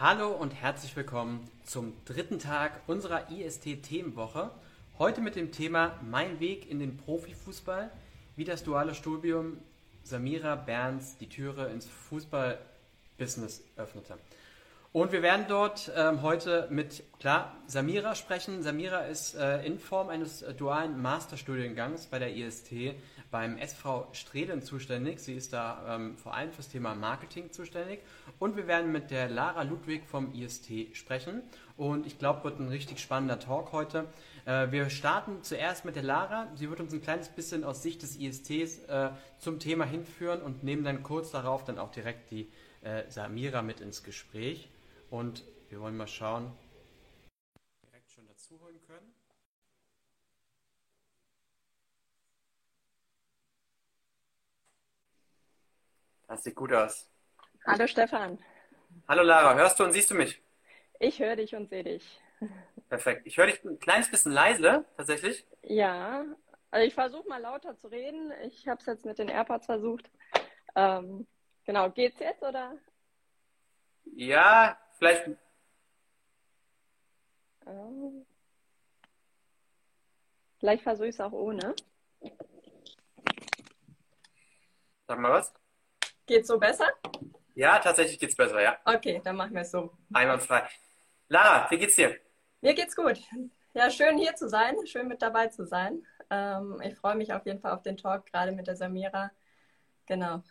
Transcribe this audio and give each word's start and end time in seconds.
Hallo 0.00 0.28
und 0.28 0.54
herzlich 0.54 0.94
willkommen 0.94 1.50
zum 1.64 1.92
dritten 2.04 2.38
Tag 2.38 2.82
unserer 2.86 3.32
IST-Themenwoche. 3.32 4.52
Heute 4.96 5.20
mit 5.20 5.34
dem 5.34 5.50
Thema 5.50 5.98
Mein 6.08 6.38
Weg 6.38 6.70
in 6.70 6.78
den 6.78 6.96
Profifußball, 6.96 7.90
wie 8.36 8.44
das 8.44 8.62
duale 8.62 8.94
Studium 8.94 9.58
Samira 10.04 10.54
Berns 10.54 11.16
die 11.18 11.28
Türe 11.28 11.66
ins 11.72 11.88
Fußballbusiness 11.88 13.64
öffnete. 13.76 14.18
Und 14.92 15.10
wir 15.10 15.22
werden 15.22 15.46
dort 15.48 15.90
ähm, 15.96 16.22
heute 16.22 16.68
mit, 16.70 17.02
klar, 17.18 17.56
Samira 17.66 18.14
sprechen. 18.14 18.62
Samira 18.62 19.00
ist 19.00 19.34
äh, 19.34 19.66
in 19.66 19.80
Form 19.80 20.10
eines 20.10 20.44
dualen 20.56 21.02
Masterstudiengangs 21.02 22.06
bei 22.06 22.20
der 22.20 22.36
IST 22.36 22.94
beim 23.30 23.58
SV 23.58 24.08
Strehlen 24.12 24.62
zuständig. 24.62 25.20
Sie 25.20 25.34
ist 25.34 25.52
da 25.52 25.96
ähm, 25.96 26.16
vor 26.16 26.34
allem 26.34 26.52
fürs 26.52 26.68
Thema 26.68 26.94
Marketing 26.94 27.52
zuständig. 27.52 28.00
Und 28.38 28.56
wir 28.56 28.66
werden 28.66 28.92
mit 28.92 29.10
der 29.10 29.28
Lara 29.28 29.62
Ludwig 29.62 30.06
vom 30.06 30.32
IST 30.32 30.96
sprechen. 30.96 31.42
Und 31.76 32.06
ich 32.06 32.18
glaube, 32.18 32.44
wird 32.44 32.58
ein 32.58 32.68
richtig 32.68 33.00
spannender 33.00 33.38
Talk 33.38 33.72
heute. 33.72 34.06
Äh, 34.46 34.70
wir 34.70 34.90
starten 34.90 35.42
zuerst 35.42 35.84
mit 35.84 35.96
der 35.96 36.02
Lara. 36.02 36.48
Sie 36.54 36.70
wird 36.70 36.80
uns 36.80 36.92
ein 36.92 37.02
kleines 37.02 37.28
bisschen 37.28 37.64
aus 37.64 37.82
Sicht 37.82 38.02
des 38.02 38.16
ISTs 38.16 38.84
äh, 38.84 39.10
zum 39.38 39.58
Thema 39.58 39.84
hinführen 39.84 40.42
und 40.42 40.64
nehmen 40.64 40.84
dann 40.84 41.02
kurz 41.02 41.30
darauf 41.30 41.64
dann 41.64 41.78
auch 41.78 41.90
direkt 41.90 42.30
die 42.30 42.48
äh, 42.82 43.08
Samira 43.10 43.62
mit 43.62 43.80
ins 43.80 44.02
Gespräch. 44.02 44.68
Und 45.10 45.44
wir 45.68 45.80
wollen 45.80 45.96
mal 45.96 46.06
schauen, 46.06 46.50
direkt 47.84 48.10
schon 48.10 48.26
dazu 48.26 48.58
holen 48.60 48.80
können. 48.86 49.12
Das 56.28 56.44
sieht 56.44 56.54
gut 56.54 56.72
aus. 56.72 57.10
Hallo 57.66 57.86
Stefan. 57.86 58.38
Hallo 59.08 59.22
Lara, 59.22 59.54
hörst 59.54 59.80
du 59.80 59.84
und 59.84 59.92
siehst 59.92 60.10
du 60.10 60.14
mich? 60.14 60.40
Ich 61.00 61.18
höre 61.18 61.36
dich 61.36 61.54
und 61.54 61.68
sehe 61.68 61.82
dich. 61.82 62.20
Perfekt. 62.88 63.26
Ich 63.26 63.36
höre 63.36 63.46
dich 63.46 63.64
ein 63.64 63.78
kleines 63.80 64.10
bisschen 64.10 64.32
leise, 64.32 64.84
tatsächlich. 64.96 65.46
Ja, 65.62 66.24
also 66.70 66.86
ich 66.86 66.94
versuche 66.94 67.28
mal 67.28 67.40
lauter 67.40 67.76
zu 67.76 67.88
reden. 67.88 68.32
Ich 68.44 68.68
habe 68.68 68.80
es 68.80 68.86
jetzt 68.86 69.04
mit 69.04 69.18
den 69.18 69.28
AirPods 69.28 69.66
versucht. 69.66 70.10
Ähm, 70.76 71.26
genau, 71.64 71.90
geht's 71.90 72.20
jetzt 72.20 72.42
oder? 72.42 72.78
Ja, 74.14 74.78
Vielleicht. 74.98 75.30
Ähm, 77.66 78.26
vielleicht 80.58 80.82
versuche 80.82 81.06
ich 81.06 81.14
es 81.14 81.20
auch 81.20 81.32
ohne. 81.32 81.74
Sag 85.06 85.18
mal 85.20 85.30
was. 85.32 85.54
Geht's 86.28 86.48
so 86.48 86.58
besser? 86.58 86.86
Ja, 87.54 87.78
tatsächlich 87.78 88.18
geht's 88.18 88.36
besser, 88.36 88.60
ja. 88.60 88.76
Okay, 88.84 89.20
dann 89.24 89.34
machen 89.34 89.54
wir 89.54 89.62
es 89.62 89.70
so. 89.70 89.90
Einwandfrei. 90.12 90.68
Lara, 91.28 91.68
wie 91.70 91.78
geht's 91.78 91.96
dir? 91.96 92.16
Mir 92.60 92.74
geht's 92.74 92.94
gut. 92.94 93.18
Ja, 93.72 93.90
schön 93.90 94.18
hier 94.18 94.34
zu 94.34 94.46
sein, 94.46 94.76
schön 94.86 95.08
mit 95.08 95.22
dabei 95.22 95.46
zu 95.46 95.64
sein. 95.64 96.04
Ähm, 96.28 96.82
ich 96.84 96.94
freue 96.96 97.14
mich 97.14 97.32
auf 97.32 97.46
jeden 97.46 97.60
Fall 97.60 97.72
auf 97.72 97.82
den 97.82 97.96
Talk, 97.96 98.26
gerade 98.26 98.52
mit 98.52 98.66
der 98.66 98.76
Samira. 98.76 99.30
Genau. 100.06 100.42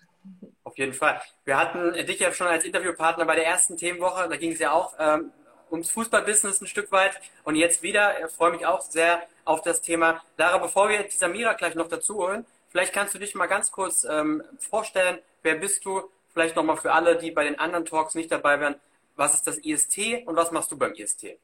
Auf 0.64 0.75
jeden 0.80 0.94
Fall. 0.94 1.22
Wir 1.45 1.58
hatten 1.58 1.94
dich 1.94 2.19
ja 2.19 2.34
schon 2.34 2.47
als 2.47 2.66
Interviewpartner 2.66 3.25
bei 3.25 3.36
der 3.36 3.45
ersten 3.45 3.78
Themenwoche. 3.78 4.28
Da 4.28 4.36
ging 4.36 4.53
es 4.53 4.59
ja 4.59 4.72
auch 4.72 4.95
ähm, 4.97 5.31
ums 5.69 5.91
Fußballbusiness 5.91 6.59
ein 6.59 6.67
Stück 6.67 6.91
weit. 6.91 7.22
Und 7.44 7.56
jetzt 7.56 7.84
wieder. 7.84 8.19
Ich 8.25 8.31
freue 8.31 8.52
mich 8.52 8.66
auch 8.66 8.81
sehr 8.81 9.22
auf 9.45 9.62
das 9.62 9.84
Thema. 9.84 10.23
Lara, 10.38 10.58
bevor 10.58 10.89
wir 10.89 11.03
die 11.03 11.16
Samira 11.16 11.53
gleich 11.53 11.75
noch 11.75 11.88
dazu 11.88 12.16
holen, 12.16 12.47
vielleicht 12.78 12.94
kannst 12.94 13.16
du 13.16 13.17
dich 13.17 13.33
mal 13.33 13.47
ganz 13.47 13.72
kurz 13.72 14.03
ähm, 14.03 14.44
vorstellen. 14.59 15.17
Wer 15.42 15.56
bist 15.56 15.83
du? 15.83 16.11
Vielleicht 16.31 16.56
nochmal 16.56 16.78
für 16.78 16.94
alle, 16.94 17.17
die 17.17 17.31
bei 17.31 17.44
den 17.44 17.58
anderen 17.58 17.86
Talks 17.86 18.14
nicht 18.14 18.31
dabei 18.31 18.59
wären. 18.59 18.75
Was 19.16 19.34
ist 19.34 19.47
das 19.47 19.58
IST 19.58 20.28
und 20.28 20.36
was 20.36 20.52
machst 20.52 20.72
du 20.72 20.78
beim 20.78 20.94
IST? 20.94 21.39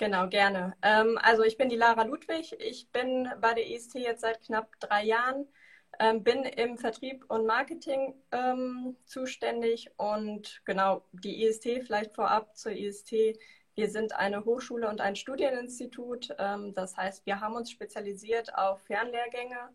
Genau, 0.00 0.26
gerne. 0.26 0.74
Ähm, 0.82 1.16
also 1.22 1.44
ich 1.44 1.56
bin 1.56 1.68
die 1.68 1.76
Lara 1.76 2.02
Ludwig. 2.02 2.56
Ich 2.58 2.88
bin 2.90 3.30
bei 3.40 3.54
der 3.54 3.68
IST 3.68 3.94
jetzt 3.94 4.22
seit 4.22 4.42
knapp 4.42 4.68
drei 4.80 5.04
Jahren 5.04 5.46
ähm, 6.00 6.24
bin 6.24 6.42
im 6.44 6.76
Vertrieb 6.76 7.24
und 7.28 7.46
Marketing 7.46 8.14
ähm, 8.32 8.96
zuständig 9.04 9.90
und 9.96 10.60
genau 10.64 11.04
die 11.12 11.44
IST 11.44 11.84
vielleicht 11.86 12.16
vorab 12.16 12.56
zur 12.56 12.72
IST. 12.72 13.12
Wir 13.74 13.88
sind 13.88 14.12
eine 14.12 14.44
Hochschule 14.44 14.88
und 14.88 15.00
ein 15.00 15.14
Studieninstitut. 15.14 16.34
Ähm, 16.38 16.74
das 16.74 16.96
heißt, 16.96 17.26
wir 17.26 17.40
haben 17.40 17.54
uns 17.54 17.70
spezialisiert 17.70 18.52
auf 18.56 18.80
Fernlehrgänge. 18.82 19.70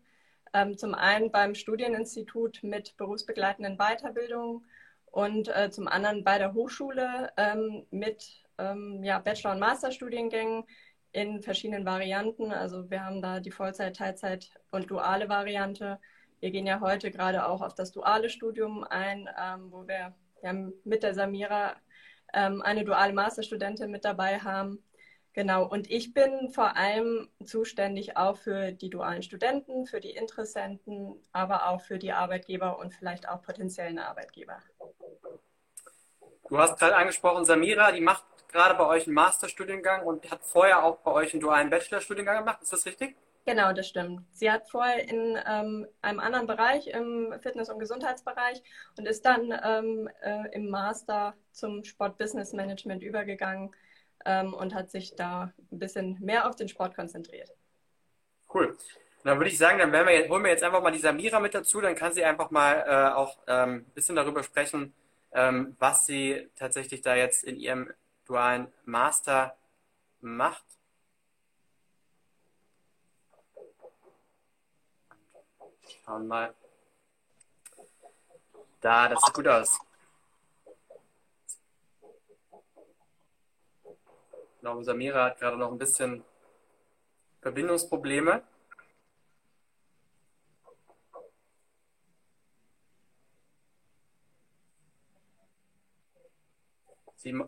Ähm, 0.54 0.78
zum 0.78 0.94
einen 0.94 1.32
beim 1.32 1.54
Studieninstitut 1.54 2.62
mit 2.62 2.96
berufsbegleitenden 2.96 3.76
Weiterbildungen 3.76 4.64
und 5.06 5.48
äh, 5.48 5.70
zum 5.70 5.88
anderen 5.88 6.22
bei 6.22 6.38
der 6.38 6.54
Hochschule 6.54 7.32
ähm, 7.36 7.84
mit 7.90 8.44
ähm, 8.58 9.02
ja, 9.02 9.18
Bachelor- 9.18 9.52
und 9.52 9.58
Masterstudiengängen 9.58 10.64
in 11.10 11.42
verschiedenen 11.42 11.84
Varianten. 11.84 12.52
Also 12.52 12.88
wir 12.88 13.04
haben 13.04 13.20
da 13.20 13.40
die 13.40 13.50
Vollzeit, 13.50 13.96
Teilzeit 13.96 14.50
und 14.70 14.90
duale 14.90 15.28
Variante. 15.28 15.98
Wir 16.38 16.52
gehen 16.52 16.66
ja 16.66 16.80
heute 16.80 17.10
gerade 17.10 17.46
auch 17.48 17.60
auf 17.60 17.74
das 17.74 17.90
duale 17.90 18.30
Studium 18.30 18.84
ein, 18.84 19.28
ähm, 19.36 19.72
wo 19.72 19.88
wir 19.88 20.14
ja, 20.42 20.52
mit 20.84 21.02
der 21.02 21.14
Samira 21.14 21.74
ähm, 22.32 22.62
eine 22.62 22.84
duale 22.84 23.12
Masterstudentin 23.12 23.90
mit 23.90 24.04
dabei 24.04 24.38
haben. 24.38 24.82
Genau, 25.34 25.66
und 25.66 25.90
ich 25.90 26.14
bin 26.14 26.48
vor 26.50 26.76
allem 26.76 27.28
zuständig 27.44 28.16
auch 28.16 28.36
für 28.36 28.70
die 28.70 28.88
dualen 28.88 29.24
Studenten, 29.24 29.84
für 29.84 29.98
die 29.98 30.12
Interessenten, 30.12 31.16
aber 31.32 31.68
auch 31.68 31.80
für 31.80 31.98
die 31.98 32.12
Arbeitgeber 32.12 32.78
und 32.78 32.94
vielleicht 32.94 33.28
auch 33.28 33.42
potenziellen 33.42 33.98
Arbeitgeber. 33.98 34.58
Du 36.48 36.56
hast 36.56 36.78
gerade 36.78 36.94
angesprochen, 36.94 37.44
Samira, 37.44 37.90
die 37.90 38.00
macht 38.00 38.24
gerade 38.52 38.76
bei 38.76 38.86
euch 38.86 39.06
einen 39.06 39.14
Masterstudiengang 39.14 40.06
und 40.06 40.30
hat 40.30 40.44
vorher 40.44 40.84
auch 40.84 40.98
bei 40.98 41.10
euch 41.10 41.32
einen 41.34 41.40
dualen 41.40 41.68
Bachelorstudiengang 41.68 42.38
gemacht. 42.38 42.62
Ist 42.62 42.72
das 42.72 42.86
richtig? 42.86 43.16
Genau, 43.44 43.72
das 43.72 43.88
stimmt. 43.88 44.22
Sie 44.30 44.50
hat 44.50 44.68
vorher 44.68 45.08
in 45.08 45.36
ähm, 45.46 45.88
einem 46.00 46.20
anderen 46.20 46.46
Bereich, 46.46 46.86
im 46.86 47.34
Fitness- 47.40 47.70
und 47.70 47.80
Gesundheitsbereich, 47.80 48.62
und 48.96 49.06
ist 49.08 49.26
dann 49.26 49.52
ähm, 49.64 50.08
äh, 50.22 50.48
im 50.52 50.70
Master 50.70 51.34
zum 51.50 51.82
Sport-Business-Management 51.82 53.02
übergegangen 53.02 53.74
ähm, 54.24 54.54
und 54.54 54.74
hat 54.74 54.90
sich 54.90 55.14
da 55.14 55.52
ein 55.72 55.78
bisschen 55.78 56.18
mehr 56.20 56.48
auf 56.48 56.56
den 56.56 56.68
Sport 56.68 56.94
konzentriert. 56.94 57.50
Cool. 58.52 58.76
dann 59.24 59.38
würde 59.38 59.50
ich 59.50 59.58
sagen, 59.58 59.78
dann 59.78 59.92
wir, 59.92 60.28
holen 60.28 60.44
wir 60.44 60.50
jetzt 60.50 60.62
einfach 60.62 60.82
mal 60.82 60.92
die 60.92 60.98
Samira 60.98 61.40
mit 61.40 61.54
dazu, 61.54 61.80
dann 61.80 61.94
kann 61.94 62.12
sie 62.12 62.24
einfach 62.24 62.50
mal 62.50 62.84
äh, 62.86 63.14
auch 63.14 63.38
ähm, 63.46 63.84
ein 63.86 63.92
bisschen 63.94 64.16
darüber 64.16 64.42
sprechen, 64.42 64.94
ähm, 65.32 65.76
was 65.78 66.06
sie 66.06 66.48
tatsächlich 66.56 67.02
da 67.02 67.16
jetzt 67.16 67.42
in 67.42 67.56
ihrem 67.56 67.90
dualen 68.26 68.72
Master 68.84 69.56
macht. 70.20 70.64
Schauen 76.04 76.26
mal. 76.26 76.54
Da, 78.80 79.08
das 79.08 79.20
sieht 79.22 79.34
gut 79.34 79.48
aus. 79.48 79.78
Glaube, 84.64 84.82
Samira 84.82 85.26
hat 85.26 85.38
gerade 85.40 85.58
noch 85.58 85.70
ein 85.70 85.76
bisschen 85.76 86.24
Verbindungsprobleme. 87.42 88.42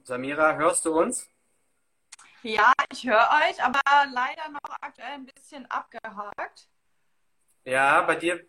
Samira, 0.05 0.57
hörst 0.57 0.85
du 0.85 0.93
uns? 0.93 1.31
Ja, 2.43 2.71
ich 2.93 3.07
höre 3.07 3.17
euch, 3.17 3.63
aber 3.63 3.81
leider 4.13 4.51
noch 4.51 4.77
aktuell 4.83 5.13
ein 5.13 5.25
bisschen 5.25 5.65
abgehakt. 5.71 6.69
Ja, 7.65 8.03
bei 8.03 8.17
dir 8.17 8.45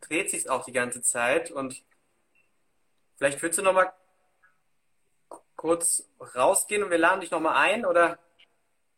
dreht 0.00 0.30
sich 0.30 0.48
auch 0.48 0.64
die 0.64 0.72
ganze 0.72 1.02
Zeit 1.02 1.50
und 1.50 1.84
vielleicht 3.16 3.42
willst 3.42 3.58
du 3.58 3.62
noch 3.62 3.72
mal 3.72 3.92
kurz 5.60 6.08
rausgehen 6.34 6.82
und 6.82 6.88
wir 6.88 6.96
laden 6.96 7.20
dich 7.20 7.30
noch 7.30 7.38
mal 7.38 7.54
ein, 7.54 7.84
oder? 7.84 8.18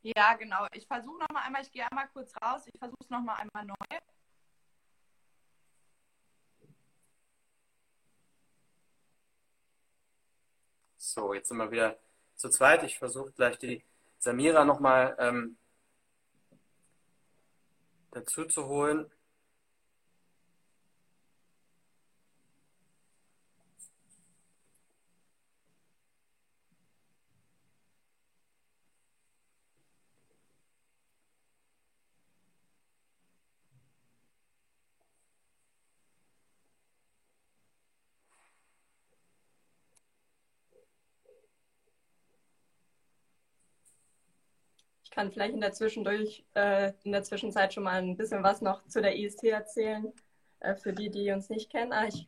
Ja, 0.03 0.35
genau. 0.35 0.65
Ich 0.73 0.87
versuche 0.87 1.19
noch 1.19 1.29
mal 1.31 1.41
einmal, 1.41 1.63
ich 1.63 1.73
gehe 1.73 1.85
einmal 1.91 2.09
kurz 2.13 2.33
raus, 2.41 2.63
ich 2.67 2.79
versuche 2.79 3.03
es 3.03 3.11
noch 3.11 3.21
mal 3.21 3.35
einmal 3.35 3.65
neu. 3.65 3.99
So, 10.97 11.35
jetzt 11.35 11.49
sind 11.49 11.57
wir 11.57 11.69
wieder 11.73 11.99
zu 12.37 12.49
zweit. 12.49 12.85
Ich 12.85 12.97
versuche 12.97 13.33
gleich 13.33 13.59
die 13.59 13.85
Samira 14.19 14.65
nochmal 14.65 15.17
ähm, 15.19 15.59
dazu 18.13 18.45
zu 18.45 18.67
holen. 18.67 19.11
Kann 45.13 45.31
vielleicht 45.31 45.55
in 45.55 45.61
der, 45.61 45.73
Zwischendurch, 45.73 46.45
äh, 46.55 46.93
in 47.05 47.13
der 47.13 47.23
Zwischenzeit 47.23 47.73
schon 47.73 47.85
mal 47.85 48.03
ein 48.03 48.17
bisschen 48.17 48.43
was 48.43 48.61
noch 48.61 48.85
zu 48.89 49.01
der 49.01 49.17
IST 49.17 49.45
erzählen, 49.45 50.13
äh, 50.61 50.75
für 50.75 50.93
die, 50.93 51.11
die 51.11 51.31
uns 51.31 51.49
nicht 51.49 51.71
kennen. 51.71 51.93
Ah, 51.93 52.07
ich, 52.07 52.27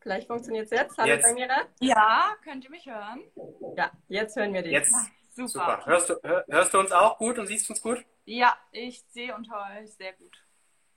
vielleicht 0.00 0.28
funktioniert 0.28 0.64
es 0.66 0.70
jetzt. 0.70 0.96
Hallo, 0.96 1.20
Samira? 1.20 1.66
Ja, 1.80 2.36
könnt 2.42 2.64
ihr 2.64 2.70
mich 2.70 2.86
hören? 2.86 3.22
Ja, 3.76 3.90
jetzt 4.08 4.36
hören 4.36 4.54
wir 4.54 4.62
dich. 4.62 4.72
Jetzt. 4.72 4.94
Ah, 4.94 5.06
super. 5.34 5.48
super. 5.48 5.86
Hörst, 5.86 6.10
du, 6.10 6.14
hör, 6.22 6.44
hörst 6.48 6.72
du 6.72 6.78
uns 6.78 6.92
auch 6.92 7.18
gut 7.18 7.38
und 7.38 7.46
siehst 7.46 7.68
uns 7.68 7.82
gut? 7.82 8.04
Ja, 8.24 8.56
ich 8.72 9.02
sehe 9.10 9.34
und 9.34 9.50
höre 9.50 9.82
euch 9.82 9.92
sehr 9.92 10.12
gut. 10.14 10.42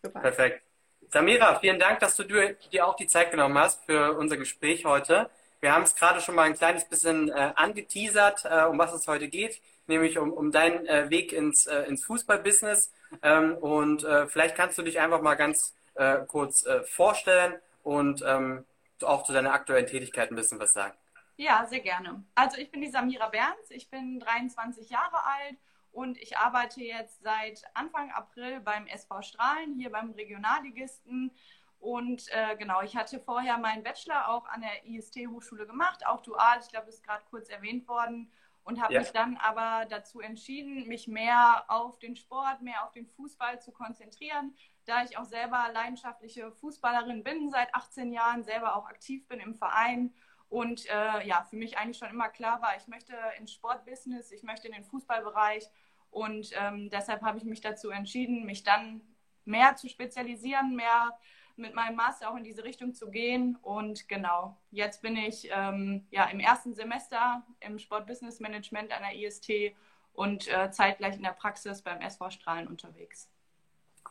Super. 0.04 0.20
Perfekt. 0.20 0.64
Samira, 1.10 1.60
vielen 1.60 1.80
Dank, 1.80 2.00
dass 2.00 2.16
du 2.16 2.24
dir 2.24 2.56
auch 2.86 2.96
die 2.96 3.08
Zeit 3.08 3.32
genommen 3.32 3.58
hast 3.58 3.84
für 3.86 4.14
unser 4.18 4.38
Gespräch 4.38 4.86
heute. 4.86 5.30
Wir 5.60 5.74
haben 5.74 5.84
es 5.84 5.96
gerade 5.96 6.22
schon 6.22 6.36
mal 6.36 6.44
ein 6.44 6.56
kleines 6.56 6.86
bisschen 6.86 7.30
äh, 7.30 7.52
angeteasert, 7.56 8.46
äh, 8.46 8.64
um 8.66 8.78
was 8.80 8.94
es 8.94 9.08
heute 9.08 9.28
geht, 9.28 9.62
nämlich 9.88 10.18
um, 10.18 10.32
um 10.32 10.52
deinen 10.52 10.86
äh, 10.86 11.10
Weg 11.10 11.34
ins, 11.34 11.68
äh, 11.68 11.84
ins 11.84 12.06
Fußballbusiness. 12.06 12.92
Ähm, 13.22 13.56
und 13.58 14.04
äh, 14.04 14.28
vielleicht 14.28 14.56
kannst 14.56 14.78
du 14.78 14.82
dich 14.82 15.00
einfach 15.00 15.22
mal 15.22 15.36
ganz 15.36 15.76
äh, 15.96 16.20
kurz 16.28 16.66
vorstellen 16.86 17.56
und 17.84 18.24
ähm, 18.26 18.66
auch 19.04 19.24
zu 19.24 19.34
deiner 19.34 19.54
aktuellen 19.54 19.88
Tätigkeit 19.88 20.32
ein 20.32 20.36
bisschen 20.36 20.60
was 20.60 20.74
sagen. 20.74 20.96
Ja, 21.38 21.66
sehr 21.66 21.80
gerne. 21.80 22.24
Also 22.36 22.58
ich 22.58 22.72
bin 22.72 22.82
die 22.82 22.90
Samira 22.90 23.28
Berns, 23.30 23.72
ich 23.72 23.90
bin 23.90 24.20
23 24.20 24.90
Jahre 24.90 25.26
alt 25.26 25.58
und 25.92 26.18
ich 26.18 26.38
arbeite 26.38 26.82
jetzt 26.82 27.22
seit 27.24 27.64
Anfang 27.74 28.12
April 28.12 28.60
beim 28.60 28.88
SV 28.88 29.22
Strahlen, 29.22 29.76
hier 29.76 29.92
beim 29.92 30.12
Regionalligisten. 30.12 31.32
Und 31.80 32.28
äh, 32.30 32.56
genau, 32.58 32.82
ich 32.84 32.96
hatte 32.96 33.20
vorher 33.20 33.58
meinen 33.58 33.84
Bachelor 33.84 34.30
auch 34.30 34.46
an 34.46 34.62
der 34.62 34.86
IST-Hochschule 34.86 35.66
gemacht, 35.66 36.06
auch 36.06 36.22
dual, 36.22 36.60
ich 36.62 36.70
glaube, 36.70 36.86
das 36.86 36.96
ist 36.96 37.04
gerade 37.04 37.24
kurz 37.30 37.50
erwähnt 37.50 37.88
worden. 37.88 38.32
Und 38.64 38.80
habe 38.80 38.94
ja. 38.94 39.00
mich 39.00 39.12
dann 39.12 39.38
aber 39.38 39.86
dazu 39.90 40.22
entschieden, 40.22 40.88
mich 40.88 41.08
mehr 41.08 41.66
auf 41.68 41.98
den 41.98 42.16
Sport, 42.16 42.62
mehr 42.62 42.86
auf 42.86 42.92
den 42.92 43.08
Fußball 43.08 43.60
zu 43.60 43.72
konzentrieren, 43.72 44.56
da 44.86 45.04
ich 45.04 45.18
auch 45.18 45.26
selber 45.26 45.70
leidenschaftliche 45.74 46.52
Fußballerin 46.52 47.24
bin 47.24 47.50
seit 47.50 47.74
18 47.74 48.14
Jahren, 48.14 48.44
selber 48.44 48.76
auch 48.76 48.86
aktiv 48.86 49.28
bin 49.28 49.40
im 49.40 49.56
Verein 49.56 50.14
und 50.52 50.86
äh, 50.90 51.26
ja, 51.26 51.44
für 51.50 51.56
mich 51.56 51.78
eigentlich 51.78 51.98
schon 51.98 52.10
immer 52.10 52.28
klar 52.28 52.62
war, 52.62 52.76
ich 52.76 52.86
möchte 52.88 53.14
ins 53.40 53.54
Sportbusiness, 53.54 54.34
ich 54.34 54.44
möchte 54.44 54.68
in 54.68 54.74
den 54.74 54.84
Fußballbereich. 54.84 55.64
Und 56.10 56.52
ähm, 56.60 56.90
deshalb 56.90 57.22
habe 57.22 57.38
ich 57.38 57.46
mich 57.46 57.62
dazu 57.62 57.90
entschieden, 57.90 58.44
mich 58.44 58.64
dann 58.64 59.00
mehr 59.46 59.78
zu 59.78 59.88
spezialisieren, 59.88 60.76
mehr 60.76 61.18
mit 61.58 61.74
meinem 61.76 61.96
Master 61.96 62.32
auch 62.32 62.36
in 62.36 62.44
diese 62.44 62.64
Richtung 62.64 62.94
zu 62.94 63.10
gehen. 63.10 63.58
Und 63.62 64.08
genau, 64.08 64.58
jetzt 64.72 65.02
bin 65.02 65.16
ich 65.16 65.50
ähm, 65.52 66.06
ja 66.12 66.26
im 66.26 66.40
ersten 66.40 66.74
Semester 66.74 67.44
im 67.60 67.80
Sportbusiness 67.80 68.40
Management 68.40 68.92
an 68.92 69.04
der 69.04 69.16
IST 69.16 69.76
und 70.14 70.48
äh, 70.48 70.72
zeitgleich 70.72 71.16
in 71.16 71.24
der 71.24 71.32
Praxis 71.32 71.82
beim 71.82 72.02
SV 72.02 72.30
Strahlen 72.30 72.68
unterwegs. 72.68 73.30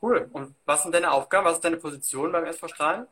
Cool. 0.00 0.28
Und 0.32 0.54
was 0.64 0.82
sind 0.82 0.94
deine 0.94 1.10
Aufgaben? 1.10 1.44
Was 1.44 1.54
ist 1.54 1.64
deine 1.64 1.76
Position 1.76 2.32
beim 2.32 2.44
SV 2.44 2.68
Strahlen? 2.68 3.06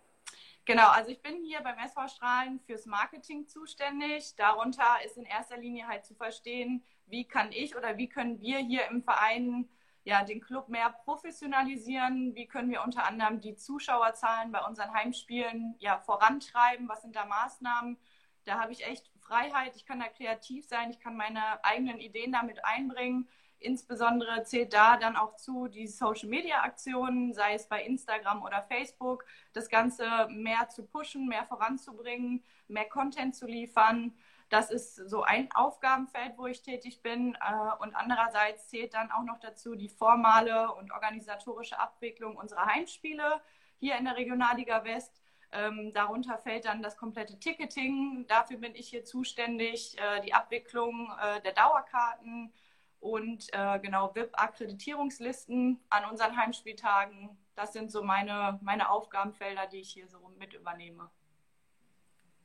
Genau, 0.65 0.89
also 0.89 1.11
ich 1.11 1.23
bin 1.23 1.43
hier 1.45 1.61
beim 1.63 1.79
SV 1.79 2.09
Strahlen 2.09 2.61
fürs 2.61 2.87
Marketing 2.87 3.47
zuständig. 3.47 4.35
Darunter 4.37 4.97
ist 5.05 5.17
in 5.17 5.25
erster 5.25 5.57
Linie 5.57 5.89
halt 5.89 6.05
zu 6.05 6.15
verstehen, 6.15 6.85
wie 7.07 7.25
kann 7.25 7.53
ich 7.53 7.75
oder 7.75 7.97
wie 7.97 8.09
können 8.09 8.41
wir 8.41 8.59
hier 8.59 8.87
im 8.91 9.03
Verein 9.03 9.69
ja, 10.09 10.25
den 10.25 10.41
Club 10.41 10.71
mehr 10.71 10.89
professionalisieren? 11.05 12.35
Wie 12.35 12.47
können 12.47 12.71
wir 12.71 12.83
unter 12.83 13.05
anderem 13.07 13.43
die 13.43 13.57
Zuschauerzahlen 13.57 14.51
bei 14.51 14.65
unseren 14.65 14.95
Heimspielen 14.95 15.75
ja, 15.81 15.99
vorantreiben? 15.99 16.89
Was 16.89 17.03
sind 17.03 17.15
da 17.15 17.27
Maßnahmen? 17.27 17.99
Da 18.45 18.59
habe 18.59 18.73
ich 18.73 18.87
echt 18.87 19.11
Freiheit. 19.21 19.77
Ich 19.77 19.85
kann 19.85 20.01
da 20.01 20.09
kreativ 20.09 20.67
sein. 20.67 20.89
Ich 20.89 20.99
kann 20.99 21.15
meine 21.15 21.63
eigenen 21.63 21.99
Ideen 21.99 22.33
damit 22.33 22.65
einbringen. 22.65 23.29
Insbesondere 23.61 24.45
zählt 24.45 24.73
da 24.73 24.97
dann 24.97 25.17
auch 25.17 25.37
zu 25.37 25.67
die 25.67 25.89
Social-Media-Aktionen, 25.89 27.35
sei 27.35 27.55
es 27.55 27.67
bei 27.67 27.83
Instagram 27.83 28.43
oder 28.43 28.63
Facebook, 28.63 29.25
das 29.53 29.69
Ganze 29.69 30.29
mehr 30.29 30.69
zu 30.69 30.87
pushen, 30.87 31.27
mehr 31.27 31.45
voranzubringen, 31.45 32.45
mehr 32.69 32.89
Content 32.89 33.35
zu 33.35 33.47
liefern. 33.47 34.15
Das 34.49 34.71
ist 34.71 34.97
so 34.97 35.23
ein 35.23 35.51
Aufgabenfeld, 35.53 36.39
wo 36.39 36.47
ich 36.47 36.63
tätig 36.63 37.03
bin. 37.03 37.35
Äh, 37.35 37.83
und 37.83 37.95
andererseits 37.95 38.69
zählt 38.69 38.95
dann 38.95 39.11
auch 39.11 39.25
noch 39.25 39.41
dazu 39.41 39.75
die 39.75 39.89
formale 39.89 40.73
und 40.75 40.93
organisatorische 40.93 41.79
Abwicklung 41.79 42.37
unserer 42.37 42.67
Heimspiele 42.67 43.43
hier 43.79 43.97
in 43.97 44.05
der 44.05 44.17
Regionalliga 44.17 44.85
West. 44.85 45.21
Ähm, 45.51 45.93
darunter 45.95 46.39
fällt 46.39 46.67
dann 46.67 46.83
das 46.83 46.97
komplette 46.97 47.39
Ticketing. 47.39 48.27
Dafür 48.29 48.59
bin 48.59 48.75
ich 48.75 48.89
hier 48.89 49.05
zuständig. 49.05 49.97
Äh, 49.99 50.21
die 50.23 50.35
Abwicklung 50.35 51.11
äh, 51.21 51.41
der 51.43 51.53
Dauerkarten, 51.53 52.53
und 53.01 53.47
äh, 53.53 53.79
genau 53.81 54.15
VIP-Akkreditierungslisten 54.15 55.81
an 55.89 56.05
unseren 56.11 56.37
Heimspieltagen. 56.37 57.37
Das 57.55 57.73
sind 57.73 57.91
so 57.91 58.03
meine, 58.03 58.59
meine 58.63 58.91
Aufgabenfelder, 58.91 59.67
die 59.67 59.81
ich 59.81 59.91
hier 59.91 60.09
so 60.09 60.19
mit 60.39 60.53
übernehme. 60.55 61.11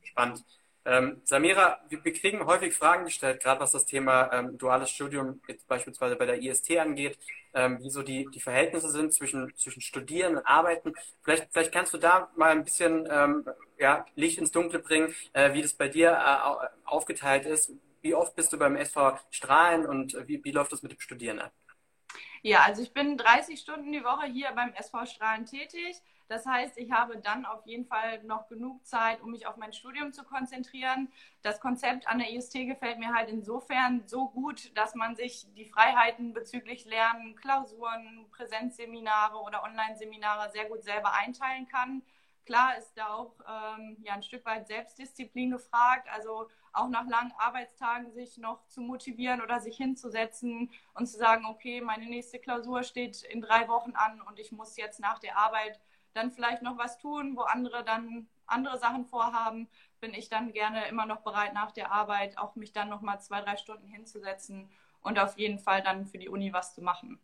Spannend. 0.02 0.44
Ähm, 0.86 1.22
Samira, 1.24 1.80
wir, 1.88 2.04
wir, 2.04 2.12
kriegen 2.12 2.44
häufig 2.44 2.74
Fragen 2.74 3.06
gestellt, 3.06 3.42
gerade 3.42 3.60
was 3.60 3.72
das 3.72 3.86
Thema 3.86 4.30
ähm, 4.32 4.58
duales 4.58 4.90
Studium 4.90 5.40
beispielsweise 5.66 6.14
bei 6.14 6.26
der 6.26 6.42
IST 6.42 6.76
angeht, 6.76 7.18
ähm, 7.54 7.82
wie 7.82 7.88
so 7.88 8.02
die, 8.02 8.28
die 8.34 8.40
Verhältnisse 8.40 8.90
sind 8.90 9.14
zwischen, 9.14 9.56
zwischen 9.56 9.80
Studieren 9.80 10.36
und 10.36 10.46
Arbeiten. 10.46 10.92
Vielleicht, 11.22 11.48
vielleicht 11.52 11.72
kannst 11.72 11.94
du 11.94 11.98
da 11.98 12.30
mal 12.36 12.50
ein 12.50 12.64
bisschen 12.64 13.08
ähm, 13.10 13.46
ja, 13.78 14.04
Licht 14.14 14.38
ins 14.38 14.50
Dunkle 14.50 14.78
bringen, 14.78 15.14
äh, 15.32 15.54
wie 15.54 15.62
das 15.62 15.72
bei 15.72 15.88
dir 15.88 16.10
äh, 16.10 16.66
aufgeteilt 16.84 17.46
ist, 17.46 17.72
wie 18.04 18.14
oft 18.14 18.36
bist 18.36 18.52
du 18.52 18.58
beim 18.58 18.76
SV 18.76 19.18
Strahlen 19.30 19.86
und 19.86 20.14
wie, 20.28 20.44
wie 20.44 20.52
läuft 20.52 20.72
das 20.72 20.82
mit 20.82 20.92
dem 20.92 21.00
Studieren 21.00 21.40
ab? 21.40 21.52
Ja, 22.42 22.60
also 22.60 22.82
ich 22.82 22.92
bin 22.92 23.16
30 23.16 23.58
Stunden 23.58 23.90
die 23.90 24.04
Woche 24.04 24.26
hier 24.26 24.52
beim 24.52 24.74
SV 24.74 25.06
Strahlen 25.06 25.46
tätig. 25.46 26.02
Das 26.28 26.44
heißt, 26.44 26.76
ich 26.76 26.90
habe 26.90 27.18
dann 27.18 27.46
auf 27.46 27.66
jeden 27.66 27.86
Fall 27.86 28.22
noch 28.24 28.48
genug 28.48 28.84
Zeit, 28.86 29.22
um 29.22 29.30
mich 29.30 29.46
auf 29.46 29.56
mein 29.56 29.72
Studium 29.72 30.12
zu 30.12 30.24
konzentrieren. 30.24 31.10
Das 31.42 31.60
Konzept 31.60 32.06
an 32.06 32.18
der 32.18 32.30
IST 32.30 32.52
gefällt 32.66 32.98
mir 32.98 33.14
halt 33.14 33.30
insofern 33.30 34.06
so 34.06 34.28
gut, 34.28 34.76
dass 34.76 34.94
man 34.94 35.16
sich 35.16 35.46
die 35.54 35.64
Freiheiten 35.64 36.34
bezüglich 36.34 36.84
Lernen, 36.84 37.36
Klausuren, 37.36 38.26
Präsenzseminare 38.30 39.38
oder 39.38 39.62
Online-Seminare 39.62 40.50
sehr 40.50 40.66
gut 40.66 40.82
selber 40.82 41.14
einteilen 41.14 41.66
kann. 41.68 42.02
Klar 42.44 42.76
ist 42.76 42.92
da 42.96 43.08
auch 43.14 43.34
ähm, 43.48 43.96
ja, 44.02 44.12
ein 44.12 44.22
Stück 44.22 44.44
weit 44.44 44.66
Selbstdisziplin 44.66 45.50
gefragt. 45.50 46.08
Also 46.12 46.48
auch 46.74 46.88
nach 46.88 47.08
langen 47.08 47.32
Arbeitstagen 47.38 48.12
sich 48.12 48.38
noch 48.38 48.66
zu 48.66 48.80
motivieren 48.80 49.40
oder 49.40 49.60
sich 49.60 49.76
hinzusetzen 49.76 50.70
und 50.94 51.06
zu 51.06 51.16
sagen, 51.16 51.46
okay, 51.46 51.80
meine 51.80 52.06
nächste 52.06 52.38
Klausur 52.38 52.82
steht 52.82 53.22
in 53.22 53.40
drei 53.40 53.68
Wochen 53.68 53.92
an 53.94 54.20
und 54.20 54.38
ich 54.38 54.52
muss 54.52 54.76
jetzt 54.76 55.00
nach 55.00 55.18
der 55.18 55.38
Arbeit 55.38 55.80
dann 56.12 56.30
vielleicht 56.30 56.62
noch 56.62 56.78
was 56.78 56.98
tun, 56.98 57.36
wo 57.36 57.42
andere 57.42 57.84
dann 57.84 58.28
andere 58.46 58.78
Sachen 58.78 59.06
vorhaben, 59.06 59.68
bin 60.00 60.12
ich 60.14 60.28
dann 60.28 60.52
gerne 60.52 60.86
immer 60.88 61.06
noch 61.06 61.20
bereit 61.20 61.54
nach 61.54 61.72
der 61.72 61.90
Arbeit 61.90 62.36
auch 62.38 62.56
mich 62.56 62.72
dann 62.72 62.88
noch 62.88 63.00
mal 63.00 63.18
zwei, 63.20 63.40
drei 63.40 63.56
Stunden 63.56 63.88
hinzusetzen 63.88 64.70
und 65.00 65.18
auf 65.18 65.38
jeden 65.38 65.58
Fall 65.58 65.82
dann 65.82 66.06
für 66.06 66.18
die 66.18 66.28
Uni 66.28 66.52
was 66.52 66.74
zu 66.74 66.82
machen. 66.82 67.18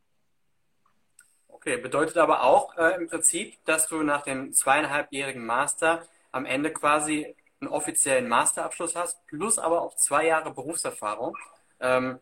Okay, 1.48 1.76
bedeutet 1.76 2.16
aber 2.16 2.42
auch 2.42 2.76
äh, 2.78 2.94
im 2.94 3.08
Prinzip, 3.08 3.62
dass 3.64 3.88
du 3.88 4.02
nach 4.02 4.22
dem 4.22 4.52
zweieinhalbjährigen 4.52 5.44
Master 5.44 6.06
am 6.32 6.46
Ende 6.46 6.72
quasi 6.72 7.34
einen 7.60 7.70
offiziellen 7.70 8.28
Masterabschluss 8.28 8.96
hast, 8.96 9.26
plus 9.26 9.58
aber 9.58 9.82
auch 9.82 9.94
zwei 9.96 10.26
Jahre 10.26 10.52
Berufserfahrung. 10.52 11.36
Ähm, 11.80 12.18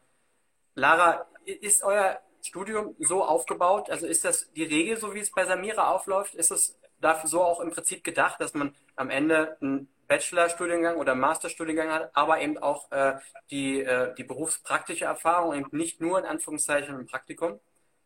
Lara, 0.75 1.27
ist 1.45 1.83
euer 1.83 2.21
Studium 2.43 2.95
so 2.99 3.25
aufgebaut? 3.25 3.91
Also 3.91 4.07
ist 4.07 4.25
das 4.25 4.51
die 4.53 4.65
Regel, 4.65 4.97
so 4.97 5.15
wie 5.15 5.21
es 5.21 5.31
bei 5.31 5.45
Samira 5.45 5.91
aufläuft? 5.91 6.35
Ist 6.35 6.51
es 6.51 6.79
dafür 7.01 7.29
so 7.29 7.43
auch 7.43 7.61
im 7.61 7.71
Prinzip 7.71 8.05
gedacht, 8.05 8.41
dass 8.41 8.55
man 8.55 8.75
am 8.97 9.11
Ende 9.11 9.57
einen 9.61 9.89
Bachelorstudiengang 10.09 10.97
oder 10.97 11.15
Masterstudiengang 11.15 11.91
hat, 11.91 12.11
aber 12.15 12.41
eben 12.41 12.59
auch 12.59 12.91
äh, 12.91 13.15
die, 13.51 13.83
äh, 13.83 14.15
die 14.15 14.25
berufspraktische 14.25 15.05
Erfahrung 15.05 15.65
und 15.65 15.73
nicht 15.73 16.01
nur 16.01 16.19
in 16.19 16.25
Anführungszeichen 16.25 16.97
ein 16.97 17.07
Praktikum? 17.07 17.61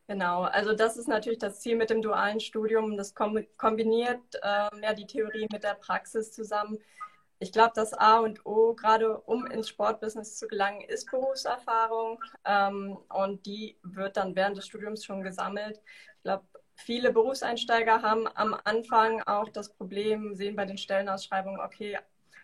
Genau, 0.08 0.42
also 0.42 0.74
das 0.74 0.96
ist 0.96 1.08
natürlich 1.08 1.38
das 1.38 1.60
Ziel 1.60 1.76
mit 1.76 1.88
dem 1.88 2.02
dualen 2.02 2.40
Studium. 2.40 2.96
Das 2.96 3.14
kombiniert 3.14 4.20
äh, 4.42 4.68
ja 4.82 4.94
die 4.94 5.06
Theorie 5.06 5.46
mit 5.50 5.62
der 5.62 5.74
Praxis 5.74 6.32
zusammen 6.32 6.78
ich 7.42 7.50
glaube, 7.52 7.72
das 7.74 7.92
A 7.92 8.20
und 8.20 8.46
O, 8.46 8.74
gerade 8.74 9.18
um 9.22 9.46
ins 9.46 9.68
Sportbusiness 9.68 10.38
zu 10.38 10.46
gelangen, 10.46 10.80
ist 10.82 11.10
Berufserfahrung. 11.10 12.22
Ähm, 12.44 12.96
und 13.12 13.44
die 13.46 13.76
wird 13.82 14.16
dann 14.16 14.36
während 14.36 14.56
des 14.56 14.66
Studiums 14.66 15.04
schon 15.04 15.22
gesammelt. 15.22 15.82
Ich 16.16 16.22
glaube, 16.22 16.44
viele 16.76 17.12
Berufseinsteiger 17.12 18.00
haben 18.02 18.28
am 18.34 18.56
Anfang 18.64 19.22
auch 19.22 19.48
das 19.48 19.70
Problem, 19.70 20.36
sehen 20.36 20.54
bei 20.54 20.66
den 20.66 20.78
Stellenausschreibungen, 20.78 21.60
okay, 21.60 21.98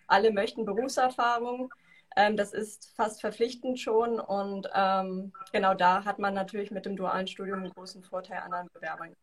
alle 0.08 0.32
möchten 0.32 0.64
Berufserfahrung. 0.64 1.72
Ähm, 2.16 2.36
das 2.36 2.52
ist 2.52 2.92
fast 2.96 3.20
verpflichtend 3.20 3.78
schon. 3.78 4.18
Und 4.18 4.68
ähm, 4.74 5.32
genau 5.52 5.74
da 5.74 6.04
hat 6.04 6.18
man 6.18 6.34
natürlich 6.34 6.72
mit 6.72 6.86
dem 6.86 6.96
dualen 6.96 7.28
Studium 7.28 7.60
einen 7.60 7.70
großen 7.70 8.02
Vorteil 8.02 8.38
anderen 8.38 8.68
Bewerbern. 8.74 9.14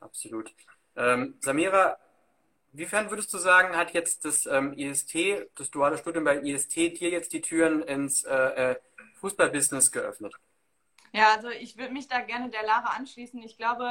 Absolut. 0.00 0.52
Ähm, 0.96 1.36
Samira, 1.40 1.96
Inwiefern 2.74 3.08
würdest 3.08 3.32
du 3.32 3.38
sagen, 3.38 3.76
hat 3.76 3.94
jetzt 3.94 4.24
das 4.24 4.46
ähm, 4.46 4.72
IST, 4.72 5.14
das 5.54 5.70
duale 5.70 5.96
Studium 5.96 6.24
bei 6.24 6.40
IST, 6.40 6.74
dir 6.74 7.08
jetzt 7.08 7.32
die 7.32 7.40
Türen 7.40 7.82
ins 7.82 8.24
äh, 8.24 8.72
äh 8.72 8.76
Fußballbusiness 9.20 9.92
geöffnet? 9.92 10.34
Ja, 11.12 11.32
also 11.34 11.48
ich 11.50 11.78
würde 11.78 11.92
mich 11.92 12.08
da 12.08 12.20
gerne 12.20 12.50
der 12.50 12.64
Lara 12.64 12.96
anschließen. 12.96 13.40
Ich 13.42 13.56
glaube, 13.56 13.86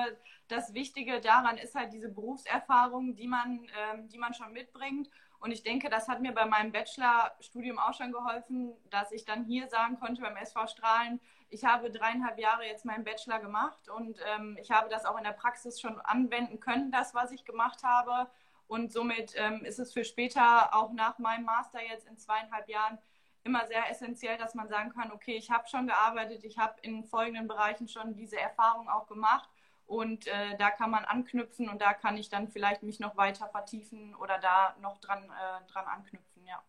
das 0.49 0.73
Wichtige 0.73 1.21
daran 1.21 1.57
ist 1.57 1.75
halt 1.75 1.93
diese 1.93 2.09
Berufserfahrung, 2.09 3.15
die 3.15 3.27
man, 3.27 3.65
ähm, 3.79 4.09
die 4.09 4.17
man 4.17 4.33
schon 4.33 4.51
mitbringt. 4.51 5.09
Und 5.39 5.51
ich 5.51 5.63
denke, 5.63 5.89
das 5.89 6.09
hat 6.09 6.21
mir 6.21 6.33
bei 6.33 6.45
meinem 6.45 6.73
Bachelorstudium 6.73 7.79
auch 7.79 7.93
schon 7.93 8.11
geholfen, 8.11 8.73
dass 8.89 9.13
ich 9.13 9.23
dann 9.23 9.45
hier 9.45 9.69
sagen 9.69 9.97
konnte 9.97 10.21
beim 10.21 10.35
SV 10.35 10.67
Strahlen, 10.67 11.21
ich 11.49 11.63
habe 11.63 11.89
dreieinhalb 11.89 12.39
Jahre 12.39 12.65
jetzt 12.65 12.83
meinen 12.83 13.03
Bachelor 13.03 13.39
gemacht 13.39 13.87
und 13.87 14.19
ähm, 14.35 14.57
ich 14.59 14.71
habe 14.71 14.89
das 14.89 15.05
auch 15.05 15.17
in 15.17 15.23
der 15.23 15.31
Praxis 15.31 15.79
schon 15.79 16.01
anwenden 16.01 16.59
können, 16.59 16.91
das, 16.91 17.13
was 17.13 17.31
ich 17.31 17.45
gemacht 17.45 17.83
habe. 17.83 18.29
Und 18.67 18.91
somit 18.91 19.33
ähm, 19.35 19.65
ist 19.65 19.79
es 19.79 19.93
für 19.93 20.03
später, 20.03 20.73
auch 20.73 20.91
nach 20.93 21.19
meinem 21.19 21.45
Master 21.45 21.79
jetzt 21.81 22.07
in 22.07 22.17
zweieinhalb 22.17 22.67
Jahren, 22.69 22.97
immer 23.43 23.67
sehr 23.67 23.89
essentiell, 23.89 24.37
dass 24.37 24.55
man 24.55 24.69
sagen 24.69 24.91
kann, 24.93 25.11
okay, 25.11 25.35
ich 25.35 25.51
habe 25.51 25.67
schon 25.67 25.87
gearbeitet, 25.87 26.43
ich 26.43 26.57
habe 26.57 26.75
in 26.81 27.03
folgenden 27.03 27.47
Bereichen 27.47 27.87
schon 27.87 28.15
diese 28.15 28.39
Erfahrung 28.39 28.89
auch 28.89 29.07
gemacht 29.07 29.49
und 29.85 30.27
äh, 30.27 30.57
da 30.57 30.71
kann 30.71 30.89
man 30.89 31.05
anknüpfen 31.05 31.69
und 31.69 31.81
da 31.81 31.93
kann 31.93 32.17
ich 32.17 32.29
dann 32.29 32.47
vielleicht 32.47 32.83
mich 32.83 32.99
noch 32.99 33.17
weiter 33.17 33.47
vertiefen 33.49 34.15
oder 34.15 34.39
da 34.39 34.75
noch 34.81 34.99
dran, 34.99 35.23
äh, 35.23 35.71
dran 35.71 35.85
anknüpfen, 35.85 36.45
ja. 36.45 36.61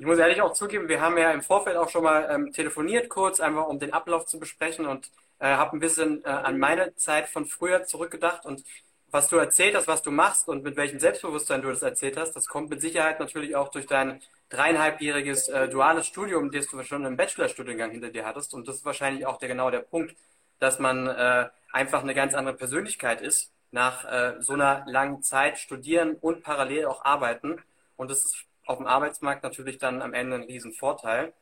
Ich 0.00 0.06
muss 0.06 0.18
ehrlich 0.18 0.40
auch 0.42 0.52
zugeben, 0.52 0.88
wir 0.88 1.00
haben 1.00 1.18
ja 1.18 1.32
im 1.32 1.42
Vorfeld 1.42 1.76
auch 1.76 1.88
schon 1.88 2.04
mal 2.04 2.28
ähm, 2.30 2.52
telefoniert 2.52 3.08
kurz, 3.08 3.40
einfach 3.40 3.66
um 3.66 3.80
den 3.80 3.92
Ablauf 3.92 4.26
zu 4.26 4.38
besprechen 4.38 4.86
und 4.86 5.10
äh, 5.40 5.46
habe 5.46 5.76
ein 5.76 5.80
bisschen 5.80 6.24
äh, 6.24 6.28
an 6.28 6.58
meine 6.58 6.94
Zeit 6.94 7.28
von 7.28 7.46
früher 7.46 7.84
zurückgedacht 7.84 8.44
und 8.44 8.64
was 9.10 9.28
du 9.28 9.36
erzählt 9.36 9.74
hast, 9.74 9.88
was 9.88 10.02
du 10.02 10.10
machst 10.10 10.48
und 10.48 10.62
mit 10.62 10.76
welchem 10.76 11.00
Selbstbewusstsein 11.00 11.62
du 11.62 11.68
das 11.68 11.82
erzählt 11.82 12.16
hast, 12.16 12.32
das 12.32 12.46
kommt 12.46 12.70
mit 12.70 12.80
Sicherheit 12.80 13.20
natürlich 13.20 13.56
auch 13.56 13.68
durch 13.68 13.86
dein 13.86 14.20
dreieinhalbjähriges 14.50 15.48
äh, 15.48 15.68
duales 15.68 16.06
Studium, 16.06 16.50
das 16.50 16.66
du 16.68 16.82
schon 16.82 17.04
im 17.04 17.16
Bachelorstudiengang 17.16 17.90
hinter 17.90 18.10
dir 18.10 18.26
hattest. 18.26 18.54
Und 18.54 18.68
das 18.68 18.76
ist 18.76 18.84
wahrscheinlich 18.84 19.26
auch 19.26 19.38
der 19.38 19.48
genau 19.48 19.70
der 19.70 19.80
Punkt, 19.80 20.14
dass 20.58 20.78
man 20.78 21.06
äh, 21.06 21.48
einfach 21.72 22.02
eine 22.02 22.14
ganz 22.14 22.34
andere 22.34 22.56
Persönlichkeit 22.56 23.20
ist 23.20 23.52
nach 23.70 24.04
äh, 24.04 24.40
so 24.40 24.54
einer 24.54 24.84
langen 24.86 25.22
Zeit 25.22 25.58
studieren 25.58 26.16
und 26.20 26.42
parallel 26.42 26.86
auch 26.86 27.04
arbeiten. 27.04 27.62
Und 27.96 28.10
das 28.10 28.24
ist 28.24 28.44
auf 28.66 28.78
dem 28.78 28.86
Arbeitsmarkt 28.86 29.42
natürlich 29.42 29.78
dann 29.78 30.02
am 30.02 30.14
Ende 30.14 30.36
ein 30.36 30.42
Riesenvorteil, 30.42 31.32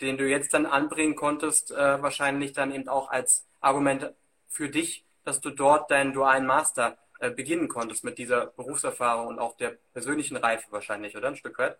den 0.00 0.16
du 0.16 0.28
jetzt 0.28 0.54
dann 0.54 0.66
anbringen 0.66 1.16
konntest, 1.16 1.70
äh, 1.70 2.02
wahrscheinlich 2.02 2.52
dann 2.52 2.72
eben 2.72 2.88
auch 2.88 3.10
als 3.10 3.44
Argument 3.60 4.12
für 4.48 4.68
dich, 4.68 5.04
dass 5.24 5.40
du 5.40 5.50
dort 5.50 5.90
deinen 5.90 6.12
dualen 6.12 6.46
Master 6.46 6.96
äh, 7.18 7.30
beginnen 7.30 7.68
konntest 7.68 8.04
mit 8.04 8.18
dieser 8.18 8.46
Berufserfahrung 8.46 9.26
und 9.28 9.38
auch 9.38 9.56
der 9.56 9.78
persönlichen 9.92 10.36
Reife 10.36 10.70
wahrscheinlich, 10.70 11.16
oder 11.16 11.28
ein 11.28 11.36
Stück 11.36 11.58
weit? 11.58 11.78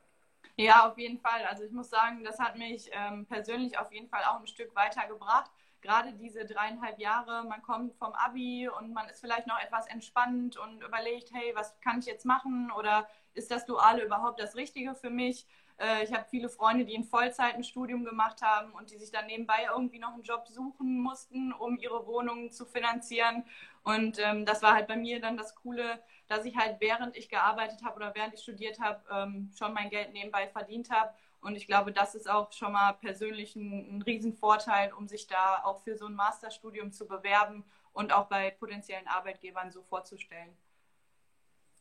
Ja, 0.57 0.89
auf 0.89 0.99
jeden 0.99 1.21
Fall. 1.21 1.45
Also 1.49 1.63
ich 1.63 1.71
muss 1.71 1.89
sagen, 1.89 2.25
das 2.25 2.39
hat 2.39 2.59
mich 2.59 2.91
ähm, 2.93 3.27
persönlich 3.27 3.79
auf 3.79 3.93
jeden 3.93 4.09
Fall 4.09 4.25
auch 4.25 4.41
ein 4.41 4.47
Stück 4.47 4.75
weitergebracht. 4.75 5.51
Gerade 5.81 6.13
diese 6.15 6.45
dreieinhalb 6.45 6.99
Jahre, 6.99 7.45
man 7.45 7.63
kommt 7.63 7.95
vom 7.95 8.13
Abi 8.13 8.69
und 8.69 8.93
man 8.93 9.09
ist 9.09 9.21
vielleicht 9.21 9.47
noch 9.47 9.61
etwas 9.61 9.87
entspannt 9.87 10.57
und 10.57 10.83
überlegt, 10.83 11.31
hey, 11.33 11.53
was 11.55 11.79
kann 11.81 12.01
ich 12.01 12.07
jetzt 12.07 12.25
machen 12.27 12.73
oder 12.73 13.09
ist 13.35 13.53
das 13.53 13.65
Duale 13.65 14.05
überhaupt 14.05 14.41
das 14.41 14.57
Richtige 14.57 14.97
für 14.97 15.11
mich? 15.11 15.47
Äh, 15.79 16.03
ich 16.03 16.13
habe 16.13 16.27
viele 16.29 16.49
Freunde, 16.49 16.85
die 16.85 16.95
in 16.95 17.05
Vollzeit 17.05 17.55
ein 17.55 17.63
Studium 17.63 18.05
gemacht 18.05 18.43
haben 18.43 18.73
und 18.73 18.91
die 18.91 18.99
sich 18.99 19.13
dann 19.13 19.27
nebenbei 19.27 19.69
irgendwie 19.71 20.01
noch 20.01 20.15
einen 20.15 20.25
Job 20.25 20.49
suchen 20.49 20.99
mussten, 21.01 21.53
um 21.53 21.79
ihre 21.79 22.07
Wohnungen 22.07 22.51
zu 22.51 22.67
finanzieren. 22.67 23.45
Und 23.89 24.19
ähm, 24.19 24.45
das 24.45 24.63
war 24.63 24.75
halt 24.75 24.87
bei 24.87 24.97
mir 24.97 25.19
dann 25.19 25.39
das 25.39 25.55
Coole, 25.55 25.99
dass 26.27 26.45
ich 26.45 26.55
halt 26.59 26.79
während 26.79 27.17
ich 27.17 27.31
gearbeitet 27.31 27.83
habe 27.83 27.97
oder 27.97 28.15
während 28.15 28.35
ich 28.35 28.43
studiert 28.43 28.79
habe, 28.81 29.01
ähm, 29.11 29.51
schon 29.57 29.73
mein 29.73 29.89
Geld 29.89 30.13
nebenbei 30.13 30.47
verdient 30.47 30.91
habe. 30.91 31.15
Und 31.41 31.57
ich 31.57 31.67
glaube, 31.67 31.91
das 31.91 32.15
ist 32.15 32.29
auch 32.29 32.53
schon 32.53 32.73
mal 32.73 32.93
persönlich 32.93 33.57
ein, 33.57 33.97
ein 33.97 34.03
Riesenvorteil, 34.03 34.93
um 34.93 35.09
sich 35.09 35.27
da 35.27 35.63
auch 35.65 35.83
für 35.85 35.97
so 35.97 36.05
ein 36.05 36.15
Masterstudium 36.15 36.93
zu 36.93 37.09
bewerben 37.09 37.65
und 37.95 38.13
auch 38.13 38.27
bei 38.27 38.51
potenziellen 38.51 39.07
Arbeitgebern 39.07 39.71
so 39.71 39.83
vorzustellen. 39.85 40.55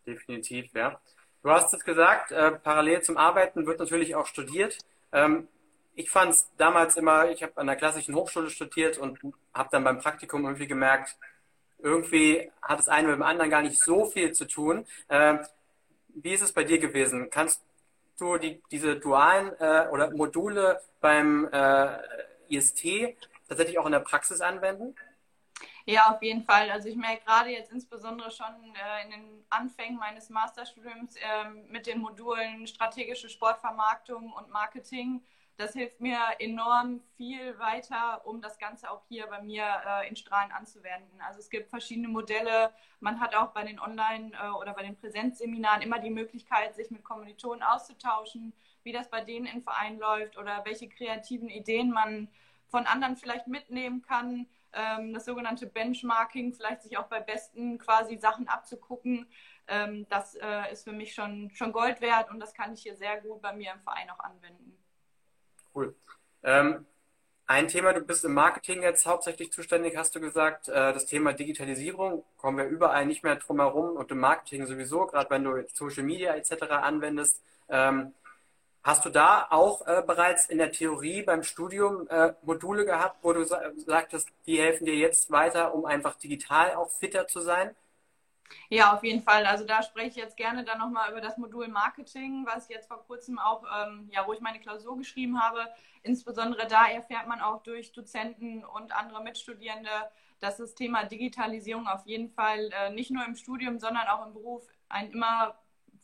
Definitiv, 0.05 0.71
ja. 0.73 1.01
Du 1.43 1.49
hast 1.49 1.73
es 1.73 1.83
gesagt, 1.83 2.31
äh, 2.31 2.51
parallel 2.51 3.01
zum 3.01 3.17
Arbeiten 3.17 3.65
wird 3.65 3.79
natürlich 3.79 4.15
auch 4.15 4.27
studiert. 4.27 4.77
Ähm, 5.11 5.49
ich 5.93 6.09
fand 6.09 6.31
es 6.31 6.49
damals 6.55 6.95
immer, 6.95 7.29
ich 7.31 7.43
habe 7.43 7.57
an 7.57 7.67
der 7.67 7.75
klassischen 7.75 8.15
Hochschule 8.15 8.49
studiert 8.49 8.97
und 8.97 9.19
habe 9.53 9.67
dann 9.73 9.83
beim 9.83 9.99
Praktikum 9.99 10.45
irgendwie 10.45 10.67
gemerkt, 10.67 11.17
irgendwie 11.79 12.51
hat 12.61 12.79
das 12.79 12.87
eine 12.87 13.07
mit 13.07 13.17
dem 13.17 13.23
anderen 13.23 13.49
gar 13.49 13.61
nicht 13.61 13.79
so 13.79 14.05
viel 14.05 14.31
zu 14.31 14.45
tun. 14.45 14.85
Äh, 15.07 15.37
wie 16.09 16.33
ist 16.33 16.41
es 16.41 16.51
bei 16.51 16.63
dir 16.63 16.79
gewesen? 16.79 17.29
Kannst 17.29 17.61
du 18.17 18.37
die, 18.37 18.61
diese 18.71 18.97
dualen 18.97 19.51
äh, 19.59 19.87
oder 19.91 20.11
Module 20.11 20.81
beim 20.99 21.47
äh, 21.51 21.97
IST 22.49 23.15
tatsächlich 23.47 23.77
auch 23.79 23.85
in 23.85 23.91
der 23.91 23.99
Praxis 23.99 24.41
anwenden? 24.41 24.95
Ja, 25.85 26.13
auf 26.13 26.21
jeden 26.21 26.43
Fall. 26.43 26.69
Also 26.69 26.89
ich 26.89 26.97
merke 26.97 27.23
gerade 27.23 27.49
jetzt 27.49 27.71
insbesondere 27.71 28.29
schon 28.29 28.75
äh, 28.75 29.05
in 29.05 29.11
den 29.11 29.45
Anfängen 29.49 29.97
meines 29.97 30.29
Masterstudiums 30.29 31.15
äh, 31.15 31.49
mit 31.69 31.87
den 31.87 31.99
Modulen 31.99 32.67
strategische 32.67 33.29
Sportvermarktung 33.29 34.33
und 34.33 34.49
Marketing. 34.49 35.23
Das 35.57 35.73
hilft 35.73 35.99
mir 35.99 36.19
enorm 36.39 37.01
viel 37.17 37.57
weiter, 37.57 38.25
um 38.25 38.41
das 38.41 38.59
Ganze 38.59 38.91
auch 38.91 39.01
hier 39.07 39.25
bei 39.27 39.41
mir 39.41 39.65
äh, 39.87 40.07
in 40.07 40.15
Strahlen 40.15 40.51
anzuwenden. 40.51 41.19
Also 41.19 41.39
es 41.39 41.49
gibt 41.49 41.69
verschiedene 41.69 42.07
Modelle. 42.07 42.71
Man 42.99 43.19
hat 43.19 43.35
auch 43.35 43.53
bei 43.53 43.63
den 43.63 43.79
Online- 43.79 44.31
äh, 44.39 44.49
oder 44.49 44.73
bei 44.73 44.83
den 44.83 44.95
Präsenzseminaren 44.95 45.81
immer 45.81 45.99
die 45.99 46.11
Möglichkeit, 46.11 46.75
sich 46.75 46.91
mit 46.91 47.03
Kommilitonen 47.03 47.63
auszutauschen, 47.63 48.53
wie 48.83 48.91
das 48.91 49.09
bei 49.09 49.21
denen 49.21 49.47
im 49.47 49.63
Verein 49.63 49.97
läuft 49.97 50.37
oder 50.37 50.63
welche 50.63 50.87
kreativen 50.87 51.49
Ideen 51.49 51.91
man 51.91 52.29
von 52.67 52.85
anderen 52.85 53.15
vielleicht 53.17 53.47
mitnehmen 53.47 54.03
kann 54.03 54.47
ähm, 54.73 55.13
das 55.13 55.25
sogenannte 55.25 55.65
Benchmarking, 55.67 56.53
vielleicht 56.53 56.83
sich 56.83 56.97
auch 56.97 57.07
bei 57.07 57.19
besten 57.19 57.77
quasi 57.77 58.17
Sachen 58.17 58.47
abzugucken. 58.47 59.27
Ähm, 59.67 60.05
das 60.09 60.35
äh, 60.35 60.71
ist 60.71 60.83
für 60.83 60.91
mich 60.91 61.13
schon, 61.13 61.49
schon 61.51 61.71
Gold 61.71 62.01
wert 62.01 62.29
und 62.29 62.39
das 62.39 62.53
kann 62.53 62.73
ich 62.73 62.81
hier 62.81 62.95
sehr 62.95 63.19
gut 63.21 63.41
bei 63.41 63.53
mir 63.53 63.71
im 63.73 63.81
Verein 63.81 64.09
auch 64.09 64.19
anwenden. 64.19 64.77
Cool. 65.77 65.93
Ähm, 66.41 66.87
ein 67.45 67.67
Thema, 67.67 67.93
du 67.93 68.01
bist 68.01 68.25
im 68.25 68.33
Marketing 68.33 68.81
jetzt 68.81 69.05
hauptsächlich 69.05 69.51
zuständig, 69.51 69.95
hast 69.95 70.15
du 70.15 70.19
gesagt. 70.19 70.69
Äh, 70.69 70.91
das 70.91 71.05
Thema 71.05 71.33
Digitalisierung 71.33 72.23
kommen 72.37 72.57
wir 72.57 72.65
überall 72.65 73.05
nicht 73.05 73.23
mehr 73.23 73.35
drum 73.35 73.59
herum 73.59 73.95
und 73.95 74.09
im 74.09 74.17
Marketing 74.17 74.65
sowieso, 74.65 75.05
gerade 75.05 75.29
wenn 75.29 75.43
du 75.43 75.63
Social 75.73 76.01
Media 76.03 76.33
etc. 76.35 76.63
anwendest. 76.71 77.43
Ähm, 77.69 78.13
Hast 78.83 79.03
du 79.03 79.09
da 79.09 79.47
auch 79.49 79.85
äh, 79.85 80.01
bereits 80.07 80.45
in 80.47 80.59
der 80.59 80.71
Theorie 80.71 81.21
beim 81.21 81.43
Studium 81.43 82.07
äh, 82.07 82.31
Module 82.43 82.85
gehabt, 82.85 83.17
wo 83.21 83.33
du 83.33 83.43
sa 83.43 83.61
sagtest, 83.85 84.29
die 84.45 84.59
helfen 84.59 84.85
dir 84.85 84.95
jetzt 84.95 85.29
weiter, 85.29 85.75
um 85.75 85.83
einfach 85.85 86.15
digital 86.15 86.73
auch 86.75 86.89
fitter 86.89 87.27
zu 87.27 87.41
sein? 87.41 87.75
Ja, 88.69 88.93
auf 88.93 89.03
jeden 89.03 89.21
Fall. 89.23 89.45
Also 89.45 89.65
da 89.65 89.83
spreche 89.83 90.07
ich 90.09 90.15
jetzt 90.15 90.37
gerne 90.37 90.63
dann 90.63 90.79
nochmal 90.79 91.11
über 91.11 91.21
das 91.21 91.37
Modul 91.37 91.67
Marketing, 91.67 92.45
was 92.45 92.69
ich 92.69 92.75
jetzt 92.75 92.87
vor 92.87 93.03
kurzem 93.05 93.39
auch, 93.39 93.63
ähm, 93.81 94.09
ja, 94.11 94.25
wo 94.27 94.33
ich 94.33 94.41
meine 94.41 94.59
Klausur 94.59 94.97
geschrieben 94.97 95.41
habe. 95.41 95.67
Insbesondere 96.03 96.67
da 96.67 96.87
erfährt 96.87 97.27
man 97.27 97.41
auch 97.41 97.63
durch 97.63 97.91
Dozenten 97.91 98.63
und 98.65 98.91
andere 98.95 99.23
Mitstudierende, 99.23 99.89
dass 100.39 100.57
das 100.57 100.75
Thema 100.75 101.03
Digitalisierung 101.05 101.87
auf 101.87 102.05
jeden 102.05 102.29
Fall 102.29 102.69
äh, 102.73 102.89
nicht 102.91 103.11
nur 103.11 103.25
im 103.25 103.35
Studium, 103.35 103.79
sondern 103.79 104.07
auch 104.07 104.25
im 104.25 104.33
Beruf 104.33 104.67
ein 104.89 105.11
immer 105.11 105.57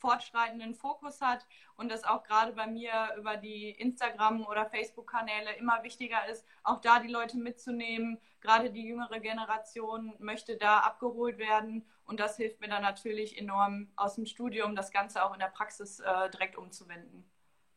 fortschreitenden 0.03 0.75
Fokus 0.75 1.21
hat 1.21 1.45
und 1.77 1.89
das 1.89 2.03
auch 2.03 2.23
gerade 2.23 2.51
bei 2.51 2.67
mir 2.67 2.91
über 3.17 3.37
die 3.37 3.69
Instagram- 3.69 4.45
oder 4.45 4.65
Facebook-Kanäle 4.65 5.55
immer 5.57 5.81
wichtiger 5.83 6.27
ist, 6.29 6.45
auch 6.61 6.81
da 6.81 6.99
die 6.99 7.07
Leute 7.07 7.37
mitzunehmen. 7.37 8.19
Gerade 8.41 8.69
die 8.69 8.85
jüngere 8.85 9.21
Generation 9.21 10.13
möchte 10.19 10.57
da 10.57 10.79
abgeholt 10.79 11.37
werden 11.37 11.85
und 12.05 12.19
das 12.19 12.35
hilft 12.35 12.59
mir 12.59 12.67
dann 12.67 12.81
natürlich 12.81 13.37
enorm 13.39 13.87
aus 13.95 14.15
dem 14.15 14.25
Studium, 14.25 14.75
das 14.75 14.91
Ganze 14.91 15.23
auch 15.23 15.33
in 15.33 15.39
der 15.39 15.47
Praxis 15.47 16.01
äh, 16.01 16.29
direkt 16.31 16.57
umzuwenden 16.57 17.23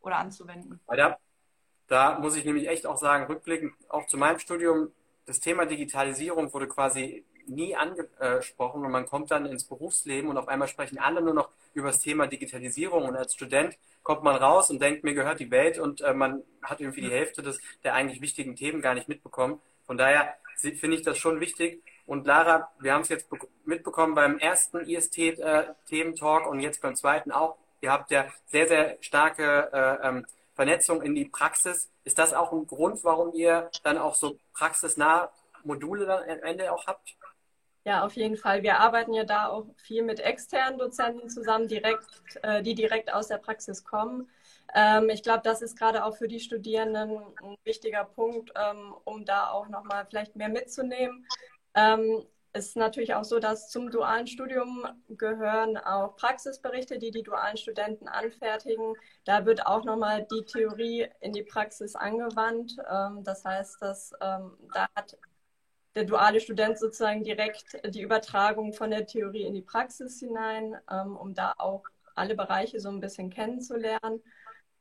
oder 0.01 0.17
anzuwenden. 0.17 0.81
Ja, 0.93 1.17
da 1.87 2.19
muss 2.19 2.35
ich 2.35 2.45
nämlich 2.45 2.69
echt 2.69 2.87
auch 2.87 2.97
sagen, 2.97 3.27
rückblickend 3.27 3.73
auch 3.89 4.05
zu 4.07 4.17
meinem 4.17 4.41
Studium, 4.41 4.91
das 5.27 5.39
Thema 5.39 5.65
Digitalisierung 5.65 6.53
wurde 6.53 6.67
quasi 6.67 7.25
nie 7.49 7.77
angesprochen 7.77 8.85
und 8.85 8.91
man 8.91 9.07
kommt 9.07 9.31
dann 9.31 9.47
ins 9.47 9.65
Berufsleben 9.65 10.31
und 10.31 10.37
auf 10.37 10.49
einmal 10.49 10.69
sprechen 10.69 10.99
alle 10.99 11.21
nur 11.21 11.35
noch 11.35 11.51
über 11.75 11.89
das 11.89 12.01
Thema 12.01 12.27
Digitalisierung 12.27 13.05
und 13.05 13.17
als 13.17 13.35
Student 13.35 13.77
kommt 14.03 14.23
man 14.23 14.37
raus 14.37 14.71
und 14.71 14.81
denkt, 14.81 15.05
mir 15.05 15.15
gehört 15.15 15.41
die 15.41 15.51
Welt 15.51 15.79
und 15.79 16.01
äh, 16.01 16.15
man 16.15 16.43
hat 16.63 16.81
irgendwie 16.81 17.03
die 17.03 17.11
Hälfte 17.11 17.43
des, 17.43 17.61
der 17.85 17.95
eigentlich 17.95 18.21
wichtigen 18.21 18.57
Themen 18.57 18.81
gar 18.81 18.95
nicht 18.95 19.09
mitbekommen. 19.09 19.61
Von 19.87 19.99
daher 19.99 20.35
finde 20.57 20.97
ich 20.97 21.03
das 21.03 21.19
schon 21.19 21.41
wichtig. 21.41 21.83
Und 22.07 22.27
Lara, 22.27 22.71
wir 22.81 22.93
haben 22.95 23.03
es 23.03 23.09
jetzt 23.09 23.29
mitbekommen 23.65 24.15
beim 24.15 24.39
ersten 24.39 24.79
IST-Thementalk 24.81 26.45
äh, 26.45 26.49
und 26.49 26.61
jetzt 26.61 26.81
beim 26.81 26.95
zweiten 26.95 27.33
auch. 27.33 27.57
Ihr 27.81 27.93
habt 27.93 28.11
ja 28.11 28.27
sehr, 28.47 28.69
sehr 28.69 28.97
starke 29.01 29.71
äh, 29.73 30.09
ähm, 30.09 30.27
Vernetzung 30.55 31.03
in 31.03 31.15
die 31.15 31.27
Praxis. 31.27 31.91
Ist 32.05 32.19
das 32.19 32.33
auch 32.33 32.53
ein 32.53 32.67
Grund, 32.67 33.05
warum 33.05 33.35
ihr 33.35 33.71
dann 33.83 33.99
auch 33.99 34.15
so 34.15 34.39
praxisnah 34.55 35.31
Module 35.65 36.07
dann 36.07 36.23
am 36.23 36.43
Ende 36.43 36.73
auch 36.73 36.87
habt? 36.87 37.17
Ja, 37.87 38.05
auf 38.05 38.15
jeden 38.15 38.37
Fall. 38.37 38.65
Wir 38.65 38.81
arbeiten 38.81 39.13
ja 39.15 39.23
da 39.23 39.47
auch 39.47 39.67
viel 39.77 40.03
mit 40.03 40.19
externen 40.19 40.77
Dozenten 40.77 41.29
zusammen, 41.31 41.69
direkt, 41.69 42.05
äh, 42.43 42.61
die 42.61 42.75
direkt 42.75 43.13
aus 43.15 43.29
der 43.29 43.39
Praxis 43.39 43.85
kommen. 43.85 44.29
Ähm, 44.75 45.09
ich 45.09 45.23
glaube, 45.23 45.43
das 45.45 45.63
ist 45.63 45.79
gerade 45.79 46.05
auch 46.05 46.17
für 46.17 46.27
die 46.27 46.41
Studierenden 46.41 47.21
ein 47.45 47.57
wichtiger 47.63 48.03
Punkt, 48.05 48.53
ähm, 48.57 48.93
um 49.05 49.25
da 49.25 49.51
auch 49.51 49.69
nochmal 49.69 50.05
vielleicht 50.11 50.35
mehr 50.35 50.49
mitzunehmen. 50.49 51.29
Ähm, 51.75 52.25
es 52.53 52.69
ist 52.69 52.77
natürlich 52.77 53.15
auch 53.15 53.23
so, 53.23 53.39
dass 53.39 53.71
zum 53.71 53.91
dualen 53.93 54.27
Studium 54.27 54.85
gehören 55.11 55.77
auch 55.77 56.17
Praxisberichte, 56.17 56.99
die 56.99 57.13
die 57.13 57.23
dualen 57.23 57.57
Studenten 57.57 58.09
anfertigen. 58.09 58.95
Da 59.25 59.47
wird 59.47 59.65
auch 59.67 59.85
nochmal 59.85 60.27
die 60.29 60.45
Theorie 60.45 61.09
in 61.21 61.33
die 61.33 61.45
Praxis 61.45 61.95
angewandt. 61.95 62.77
Ähm, 62.91 63.23
das 63.23 63.45
heißt, 63.45 63.81
dass 63.81 64.13
ähm, 64.21 64.59
da 64.75 64.89
hat 64.97 65.17
der 65.97 66.05
duale 66.05 66.41
Student 66.41 66.79
sozusagen 66.79 67.25
direkt 67.25 67.81
die 67.93 68.03
Übertragung 68.03 68.75
von 68.75 68.91
der 68.91 69.07
Theorie 69.07 69.45
in 69.45 69.55
die 69.55 69.63
Praxis 69.63 70.21
hinein, 70.21 70.77
ähm, 70.91 71.17
um 71.17 71.35
da 71.35 71.55
auch 71.57 71.85
alle 72.15 72.37
Bereiche 72.37 72.79
so 72.81 72.91
ein 72.91 73.01
bisschen 73.01 73.31
kennenzulernen. 73.31 74.23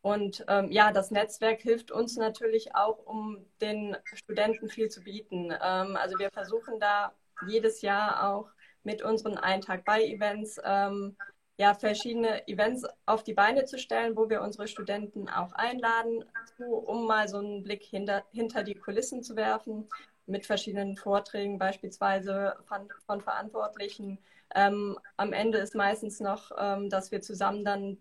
Und 0.01 0.45
ähm, 0.49 0.71
ja, 0.71 0.91
das 0.91 1.11
Netzwerk 1.11 1.61
hilft 1.61 1.89
uns 1.89 2.17
natürlich 2.17 2.75
auch, 2.75 2.99
um 3.05 3.45
den 3.61 3.95
Studenten 4.03 4.69
viel 4.69 4.89
zu 4.89 5.01
bieten. 5.01 5.51
Ähm, 5.51 5.95
also 5.95 6.19
wir 6.19 6.29
versuchen 6.31 6.79
da 6.81 7.13
jedes 7.47 7.81
Jahr 7.81 8.29
auch 8.29 8.49
mit 8.83 9.01
unseren 9.01 9.37
Ein 9.37 9.61
Tag 9.61 9.85
bei 9.85 10.03
Events 10.03 10.59
ähm, 10.63 11.15
ja, 11.57 11.73
verschiedene 11.73 12.45
Events 12.49 12.85
auf 13.05 13.23
die 13.23 13.33
Beine 13.33 13.63
zu 13.63 13.79
stellen, 13.79 14.17
wo 14.17 14.29
wir 14.29 14.41
unsere 14.41 14.67
Studenten 14.67 15.29
auch 15.29 15.53
einladen, 15.53 16.25
um 16.57 17.07
mal 17.07 17.29
so 17.29 17.37
einen 17.37 17.63
Blick 17.63 17.83
hinter, 17.83 18.25
hinter 18.33 18.63
die 18.63 18.75
Kulissen 18.75 19.23
zu 19.23 19.37
werfen 19.37 19.87
mit 20.27 20.45
verschiedenen 20.45 20.97
Vorträgen, 20.97 21.57
beispielsweise 21.57 22.55
von, 22.65 22.89
von 23.05 23.21
Verantwortlichen. 23.21 24.17
Ähm, 24.53 24.97
am 25.17 25.33
Ende 25.33 25.59
ist 25.59 25.75
meistens 25.75 26.19
noch, 26.19 26.51
ähm, 26.57 26.89
dass 26.89 27.11
wir 27.11 27.21
zusammen 27.21 27.63
dann 27.63 27.97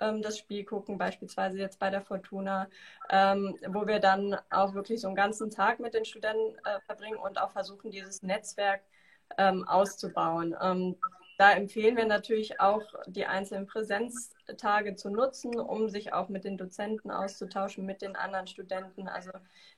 ähm, 0.00 0.22
das 0.22 0.38
Spiel 0.38 0.64
gucken, 0.64 0.98
beispielsweise 0.98 1.58
jetzt 1.58 1.78
bei 1.78 1.90
der 1.90 2.02
Fortuna, 2.02 2.68
ähm, 3.10 3.56
wo 3.68 3.86
wir 3.86 4.00
dann 4.00 4.36
auch 4.50 4.74
wirklich 4.74 5.00
so 5.00 5.08
einen 5.08 5.16
ganzen 5.16 5.50
Tag 5.50 5.80
mit 5.80 5.94
den 5.94 6.04
Studenten 6.04 6.58
äh, 6.64 6.80
verbringen 6.86 7.18
und 7.18 7.40
auch 7.40 7.52
versuchen, 7.52 7.90
dieses 7.90 8.22
Netzwerk 8.22 8.82
ähm, 9.38 9.66
auszubauen. 9.66 10.54
Da 11.36 11.52
empfehlen 11.52 11.96
wir 11.96 12.06
natürlich 12.06 12.60
auch, 12.60 12.82
die 13.06 13.26
einzelnen 13.26 13.66
Präsenztage 13.66 14.94
zu 14.94 15.10
nutzen, 15.10 15.58
um 15.58 15.88
sich 15.88 16.12
auch 16.12 16.28
mit 16.28 16.44
den 16.44 16.56
Dozenten 16.56 17.10
auszutauschen, 17.10 17.84
mit 17.84 18.02
den 18.02 18.14
anderen 18.14 18.46
Studenten. 18.46 19.08
Also 19.08 19.32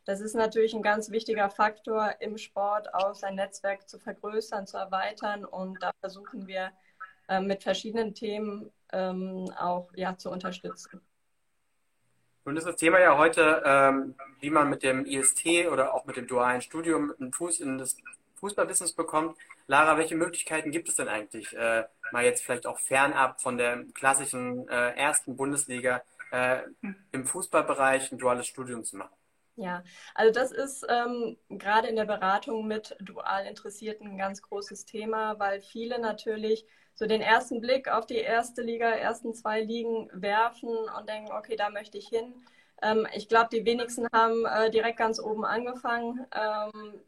das 0.04 0.20
ist 0.20 0.34
natürlich 0.34 0.74
ein 0.74 0.82
ganz 0.82 1.10
wichtiger 1.10 1.48
Faktor 1.48 2.14
im 2.20 2.36
Sport, 2.36 2.92
auch 2.92 3.14
sein 3.14 3.36
Netzwerk 3.36 3.88
zu 3.88 3.98
vergrößern, 3.98 4.66
zu 4.66 4.76
erweitern. 4.76 5.46
Und 5.46 5.82
da 5.82 5.92
versuchen 6.00 6.46
wir 6.46 6.72
äh, 7.28 7.40
mit 7.40 7.62
verschiedenen 7.62 8.12
Themen 8.12 8.70
ähm, 8.92 9.50
auch 9.58 9.88
ja, 9.94 10.16
zu 10.16 10.30
unterstützen. 10.30 11.00
Nun 12.44 12.56
ist 12.56 12.66
das 12.66 12.76
Thema 12.76 13.00
ja 13.00 13.16
heute, 13.16 13.62
ähm, 13.64 14.14
wie 14.40 14.50
man 14.50 14.68
mit 14.68 14.82
dem 14.82 15.06
IST 15.06 15.66
oder 15.72 15.94
auch 15.94 16.04
mit 16.04 16.16
dem 16.16 16.26
dualen 16.26 16.60
Studium 16.60 17.12
einen 17.18 17.32
Fuß 17.32 17.60
in 17.60 17.78
das 17.78 17.96
Fußballbusiness 18.36 18.92
bekommt. 18.92 19.36
Lara, 19.66 19.98
welche 19.98 20.14
Möglichkeiten 20.14 20.70
gibt 20.70 20.88
es 20.88 20.94
denn 20.96 21.08
eigentlich, 21.08 21.52
äh, 21.56 21.84
mal 22.12 22.24
jetzt 22.24 22.44
vielleicht 22.44 22.66
auch 22.66 22.78
fernab 22.78 23.40
von 23.40 23.58
der 23.58 23.84
klassischen 23.94 24.68
äh, 24.68 24.92
ersten 24.92 25.36
Bundesliga 25.36 26.02
äh, 26.30 26.60
im 27.12 27.26
Fußballbereich 27.26 28.12
ein 28.12 28.18
duales 28.18 28.46
Studium 28.46 28.84
zu 28.84 28.96
machen? 28.96 29.14
Ja, 29.56 29.82
also 30.14 30.32
das 30.32 30.52
ist 30.52 30.86
ähm, 30.88 31.38
gerade 31.48 31.88
in 31.88 31.96
der 31.96 32.04
Beratung 32.04 32.66
mit 32.66 32.94
dual 33.00 33.46
Interessierten 33.46 34.06
ein 34.06 34.18
ganz 34.18 34.42
großes 34.42 34.84
Thema, 34.84 35.38
weil 35.38 35.62
viele 35.62 35.98
natürlich 35.98 36.66
so 36.94 37.06
den 37.06 37.22
ersten 37.22 37.60
Blick 37.60 37.88
auf 37.88 38.06
die 38.06 38.16
erste 38.18 38.62
Liga, 38.62 38.90
ersten 38.90 39.34
zwei 39.34 39.62
Ligen 39.62 40.10
werfen 40.12 40.68
und 40.68 41.08
denken, 41.08 41.32
okay, 41.32 41.56
da 41.56 41.70
möchte 41.70 41.96
ich 41.96 42.08
hin. 42.08 42.34
Ähm, 42.82 43.06
ich 43.14 43.28
glaube, 43.28 43.48
die 43.50 43.64
wenigsten 43.64 44.06
haben 44.12 44.44
äh, 44.44 44.70
direkt 44.70 44.98
ganz 44.98 45.18
oben 45.18 45.44
angefangen. 45.46 46.26
Ähm, 46.34 47.00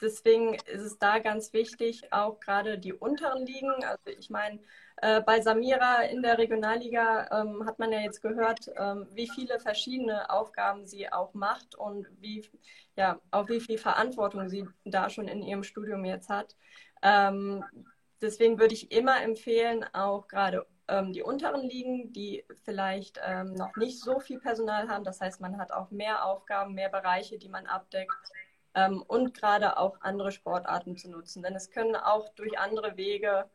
deswegen 0.00 0.54
ist 0.54 0.82
es 0.82 0.98
da 0.98 1.18
ganz 1.18 1.52
wichtig, 1.52 2.12
auch 2.12 2.40
gerade 2.40 2.78
die 2.78 2.92
unteren 2.92 3.46
Ligen. 3.46 3.72
Also 3.84 4.10
ich 4.18 4.30
meine, 4.30 4.60
äh, 4.96 5.20
bei 5.20 5.40
Samira 5.40 6.02
in 6.02 6.22
der 6.22 6.38
Regionalliga 6.38 7.28
ähm, 7.40 7.66
hat 7.66 7.78
man 7.78 7.92
ja 7.92 8.00
jetzt 8.00 8.22
gehört, 8.22 8.70
ähm, 8.76 9.06
wie 9.12 9.28
viele 9.28 9.58
verschiedene 9.58 10.30
Aufgaben 10.30 10.86
sie 10.86 11.12
auch 11.12 11.34
macht 11.34 11.74
und 11.74 12.06
wie, 12.20 12.48
ja, 12.96 13.20
auch 13.30 13.48
wie 13.48 13.60
viel 13.60 13.78
Verantwortung 13.78 14.48
sie 14.48 14.66
da 14.84 15.10
schon 15.10 15.28
in 15.28 15.42
ihrem 15.42 15.62
Studium 15.62 16.04
jetzt 16.04 16.28
hat. 16.28 16.56
Ähm, 17.02 17.64
deswegen 18.20 18.58
würde 18.58 18.74
ich 18.74 18.90
immer 18.90 19.22
empfehlen, 19.22 19.84
auch 19.92 20.28
gerade 20.28 20.66
ähm, 20.88 21.12
die 21.12 21.22
unteren 21.22 21.68
Ligen, 21.68 22.12
die 22.12 22.44
vielleicht 22.64 23.20
ähm, 23.24 23.54
noch 23.54 23.76
nicht 23.76 24.00
so 24.00 24.20
viel 24.20 24.40
Personal 24.40 24.88
haben. 24.88 25.04
Das 25.04 25.20
heißt, 25.20 25.40
man 25.40 25.58
hat 25.58 25.72
auch 25.72 25.90
mehr 25.90 26.24
Aufgaben, 26.24 26.74
mehr 26.74 26.88
Bereiche, 26.88 27.38
die 27.38 27.48
man 27.48 27.66
abdeckt 27.66 28.14
ähm, 28.76 29.02
und 29.02 29.34
gerade 29.34 29.78
auch 29.78 30.00
andere 30.02 30.30
Sportarten 30.30 30.96
zu 30.96 31.10
nutzen. 31.10 31.42
Denn 31.42 31.56
es 31.56 31.70
können 31.70 31.96
auch 31.96 32.28
durch 32.34 32.58
andere 32.58 32.96
Wege, 32.96 33.50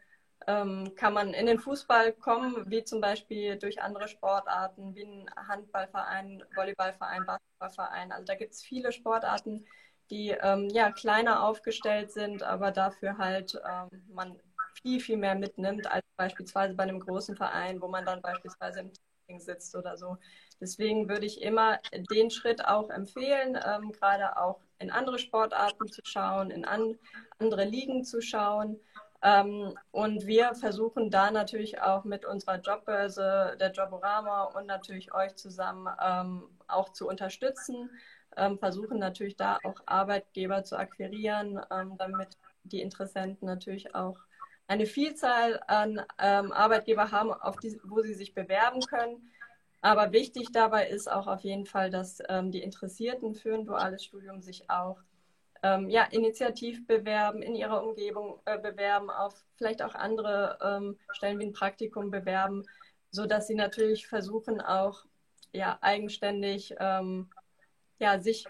ähm, 0.47 0.95
kann 0.95 1.13
man 1.13 1.33
in 1.33 1.45
den 1.45 1.59
Fußball 1.59 2.13
kommen, 2.13 2.69
wie 2.69 2.83
zum 2.83 2.99
Beispiel 2.99 3.57
durch 3.57 3.81
andere 3.81 4.07
Sportarten, 4.07 4.95
wie 4.95 5.03
ein 5.03 5.29
Handballverein, 5.47 6.43
Volleyballverein, 6.55 7.25
Basketballverein. 7.25 8.11
Also 8.11 8.25
da 8.25 8.35
gibt 8.35 8.53
es 8.53 8.63
viele 8.63 8.91
Sportarten, 8.91 9.65
die 10.09 10.31
ähm, 10.31 10.67
ja 10.69 10.91
kleiner 10.91 11.43
aufgestellt 11.43 12.11
sind, 12.11 12.43
aber 12.43 12.71
dafür 12.71 13.17
halt 13.19 13.61
ähm, 13.69 13.89
man 14.09 14.39
viel, 14.81 14.99
viel 14.99 15.17
mehr 15.17 15.35
mitnimmt 15.35 15.85
als 15.89 16.03
beispielsweise 16.17 16.73
bei 16.73 16.83
einem 16.83 16.99
großen 16.99 17.35
Verein, 17.35 17.79
wo 17.79 17.87
man 17.87 18.05
dann 18.05 18.21
beispielsweise 18.21 18.79
im 18.79 18.91
Training 19.27 19.39
sitzt 19.39 19.75
oder 19.75 19.97
so. 19.97 20.17
Deswegen 20.59 21.07
würde 21.07 21.27
ich 21.27 21.41
immer 21.41 21.79
den 22.11 22.31
Schritt 22.31 22.65
auch 22.65 22.89
empfehlen, 22.89 23.59
ähm, 23.63 23.91
gerade 23.91 24.37
auch 24.37 24.59
in 24.81 24.91
andere 24.91 25.19
Sportarten 25.19 25.87
zu 25.87 26.01
schauen, 26.03 26.51
in 26.51 26.65
an, 26.65 26.97
andere 27.39 27.65
Ligen 27.65 28.03
zu 28.03 28.21
schauen. 28.21 28.79
Ähm, 29.23 29.77
und 29.91 30.25
wir 30.25 30.55
versuchen 30.55 31.11
da 31.11 31.29
natürlich 31.29 31.79
auch 31.79 32.03
mit 32.03 32.25
unserer 32.25 32.59
Jobbörse, 32.59 33.55
der 33.59 33.71
Joborama 33.71 34.45
und 34.45 34.65
natürlich 34.65 35.13
euch 35.13 35.35
zusammen 35.35 35.87
ähm, 36.03 36.43
auch 36.67 36.89
zu 36.89 37.07
unterstützen. 37.07 37.89
Ähm, 38.35 38.57
versuchen 38.57 38.97
natürlich 38.97 39.35
da 39.35 39.59
auch 39.63 39.75
Arbeitgeber 39.85 40.63
zu 40.63 40.77
akquirieren, 40.77 41.59
ähm, 41.69 41.97
damit 41.97 42.37
die 42.63 42.81
Interessenten 42.81 43.45
natürlich 43.45 43.93
auch 43.93 44.17
eine 44.67 44.85
Vielzahl 44.85 45.61
an 45.67 46.01
ähm, 46.17 46.51
Arbeitgeber 46.53 47.11
haben, 47.11 47.33
auf 47.33 47.57
die, 47.57 47.79
wo 47.83 48.01
sie 48.01 48.13
sich 48.13 48.33
bewerben 48.33 48.79
können. 48.81 49.29
Aber 49.81 50.11
wichtig 50.11 50.51
dabei 50.51 50.87
ist 50.87 51.11
auch 51.11 51.27
auf 51.27 51.41
jeden 51.41 51.65
Fall, 51.65 51.89
dass 51.89 52.19
ähm, 52.29 52.51
die 52.51 52.61
Interessierten 52.61 53.33
für 53.33 53.55
ein 53.55 53.65
duales 53.65 54.03
Studium 54.03 54.41
sich 54.41 54.69
auch 54.69 54.99
ähm, 55.63 55.89
ja, 55.89 56.03
initiativ 56.03 56.85
bewerben, 56.87 57.41
in 57.41 57.55
ihrer 57.55 57.83
Umgebung 57.83 58.39
äh, 58.45 58.59
bewerben, 58.59 59.09
auf 59.09 59.33
vielleicht 59.57 59.81
auch 59.81 59.95
andere 59.95 60.57
ähm, 60.61 60.97
Stellen 61.11 61.39
wie 61.39 61.45
ein 61.45 61.53
Praktikum 61.53 62.11
bewerben, 62.11 62.63
sodass 63.09 63.47
sie 63.47 63.55
natürlich 63.55 64.07
versuchen, 64.07 64.61
auch 64.61 65.05
ja, 65.51 65.77
eigenständig 65.81 66.75
ähm, 66.79 67.29
ja, 67.99 68.19
sich 68.19 68.45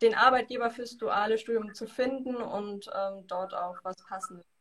den 0.00 0.14
Arbeitgeber 0.14 0.70
fürs 0.70 0.96
duale 0.96 1.38
Studium 1.38 1.74
zu 1.74 1.86
finden 1.86 2.36
und 2.36 2.90
ähm, 2.94 3.26
dort 3.26 3.54
auch 3.54 3.76
was 3.84 3.96
Passendes 4.08 4.51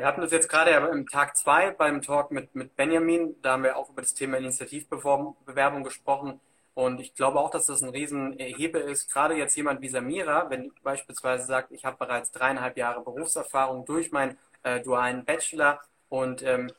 wir 0.00 0.06
hatten 0.06 0.22
das 0.22 0.30
jetzt 0.30 0.48
gerade 0.48 0.70
im 0.70 1.06
Tag 1.06 1.36
zwei 1.36 1.72
beim 1.72 2.00
Talk 2.00 2.30
mit, 2.30 2.54
mit 2.54 2.74
Benjamin. 2.74 3.36
Da 3.42 3.52
haben 3.52 3.64
wir 3.64 3.76
auch 3.76 3.90
über 3.90 4.00
das 4.00 4.14
Thema 4.14 4.38
Initiativbewerbung 4.38 5.84
gesprochen. 5.84 6.40
Und 6.72 7.00
ich 7.00 7.14
glaube 7.14 7.38
auch, 7.38 7.50
dass 7.50 7.66
das 7.66 7.82
ein 7.82 7.90
Riesenhebel 7.90 8.80
ist. 8.80 9.12
Gerade 9.12 9.34
jetzt 9.34 9.56
jemand 9.56 9.82
wie 9.82 9.90
Samira, 9.90 10.48
wenn 10.48 10.72
beispielsweise 10.82 11.44
sagt, 11.44 11.70
ich 11.72 11.84
habe 11.84 11.98
bereits 11.98 12.32
dreieinhalb 12.32 12.78
Jahre 12.78 13.02
Berufserfahrung 13.02 13.84
durch 13.84 14.10
meinen 14.10 14.38
äh, 14.62 14.80
dualen 14.80 15.26
Bachelor 15.26 15.82
und 16.08 16.42
ähm, 16.44 16.72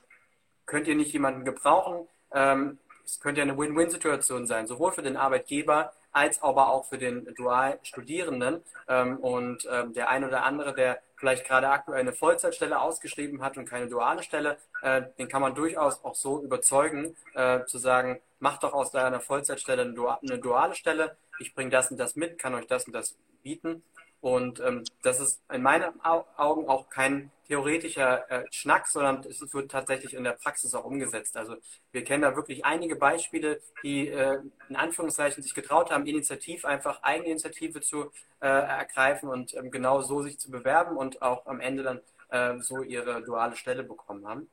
könnt 0.65 0.87
ihr 0.87 0.95
nicht 0.95 1.13
jemanden 1.13 1.45
gebrauchen? 1.45 2.07
Ähm, 2.33 2.79
es 3.05 3.19
könnte 3.19 3.41
ja 3.41 3.43
eine 3.43 3.55
Win-Win-Situation 3.55 4.47
sein, 4.47 4.65
sowohl 4.65 4.93
für 4.93 5.03
den 5.03 5.15
Arbeitgeber 5.15 5.93
als 6.11 6.41
aber 6.41 6.69
auch 6.69 6.85
für 6.85 6.97
den 6.97 7.31
Dual-Studierenden. 7.35 8.63
Ähm, 8.87 9.17
und 9.17 9.67
ähm, 9.71 9.93
der 9.93 10.09
ein 10.09 10.23
oder 10.23 10.43
andere, 10.43 10.73
der 10.73 11.01
vielleicht 11.21 11.45
gerade 11.47 11.69
aktuell 11.69 11.99
eine 11.99 12.13
Vollzeitstelle 12.13 12.81
ausgeschrieben 12.81 13.43
hat 13.43 13.55
und 13.55 13.69
keine 13.69 13.87
duale 13.87 14.23
Stelle, 14.23 14.57
äh, 14.81 15.03
den 15.19 15.27
kann 15.27 15.41
man 15.41 15.53
durchaus 15.53 16.03
auch 16.03 16.15
so 16.15 16.41
überzeugen, 16.41 17.15
äh, 17.35 17.63
zu 17.65 17.77
sagen, 17.77 18.19
mach 18.39 18.57
doch 18.57 18.73
aus 18.73 18.89
deiner 18.89 19.19
Vollzeitstelle 19.19 19.83
eine, 19.83 20.39
duale 20.39 20.73
Stelle, 20.73 21.15
ich 21.39 21.53
bringe 21.53 21.69
das 21.69 21.91
und 21.91 21.97
das 21.97 22.15
mit, 22.15 22.39
kann 22.39 22.55
euch 22.55 22.65
das 22.65 22.85
und 22.85 22.93
das 22.93 23.15
bieten. 23.43 23.83
Und 24.21 24.59
ähm, 24.59 24.83
das 25.01 25.19
ist 25.19 25.41
in 25.51 25.63
meinen 25.63 25.99
Augen 26.03 26.69
auch 26.69 26.89
kein 26.89 27.31
theoretischer 27.47 28.29
äh, 28.29 28.45
Schnack, 28.51 28.87
sondern 28.87 29.25
es 29.27 29.41
wird 29.53 29.71
tatsächlich 29.71 30.13
in 30.13 30.23
der 30.23 30.33
Praxis 30.33 30.75
auch 30.75 30.85
umgesetzt. 30.85 31.35
Also 31.35 31.55
wir 31.91 32.03
kennen 32.03 32.21
da 32.21 32.35
wirklich 32.35 32.63
einige 32.63 32.95
Beispiele, 32.95 33.59
die 33.83 34.09
äh, 34.09 34.39
in 34.69 34.75
Anführungszeichen 34.75 35.41
sich 35.41 35.55
getraut 35.55 35.89
haben, 35.91 36.05
initiativ 36.05 36.65
einfach 36.65 37.01
Eigeninitiative 37.01 37.81
zu 37.81 38.11
äh, 38.41 38.47
ergreifen 38.47 39.27
und 39.27 39.55
ähm, 39.55 39.71
genau 39.71 40.01
so 40.01 40.21
sich 40.21 40.39
zu 40.39 40.51
bewerben 40.51 40.97
und 40.97 41.23
auch 41.23 41.47
am 41.47 41.59
Ende 41.59 41.81
dann 41.81 42.01
äh, 42.29 42.61
so 42.61 42.83
ihre 42.83 43.23
duale 43.23 43.55
Stelle 43.55 43.83
bekommen 43.83 44.27
haben. 44.27 44.49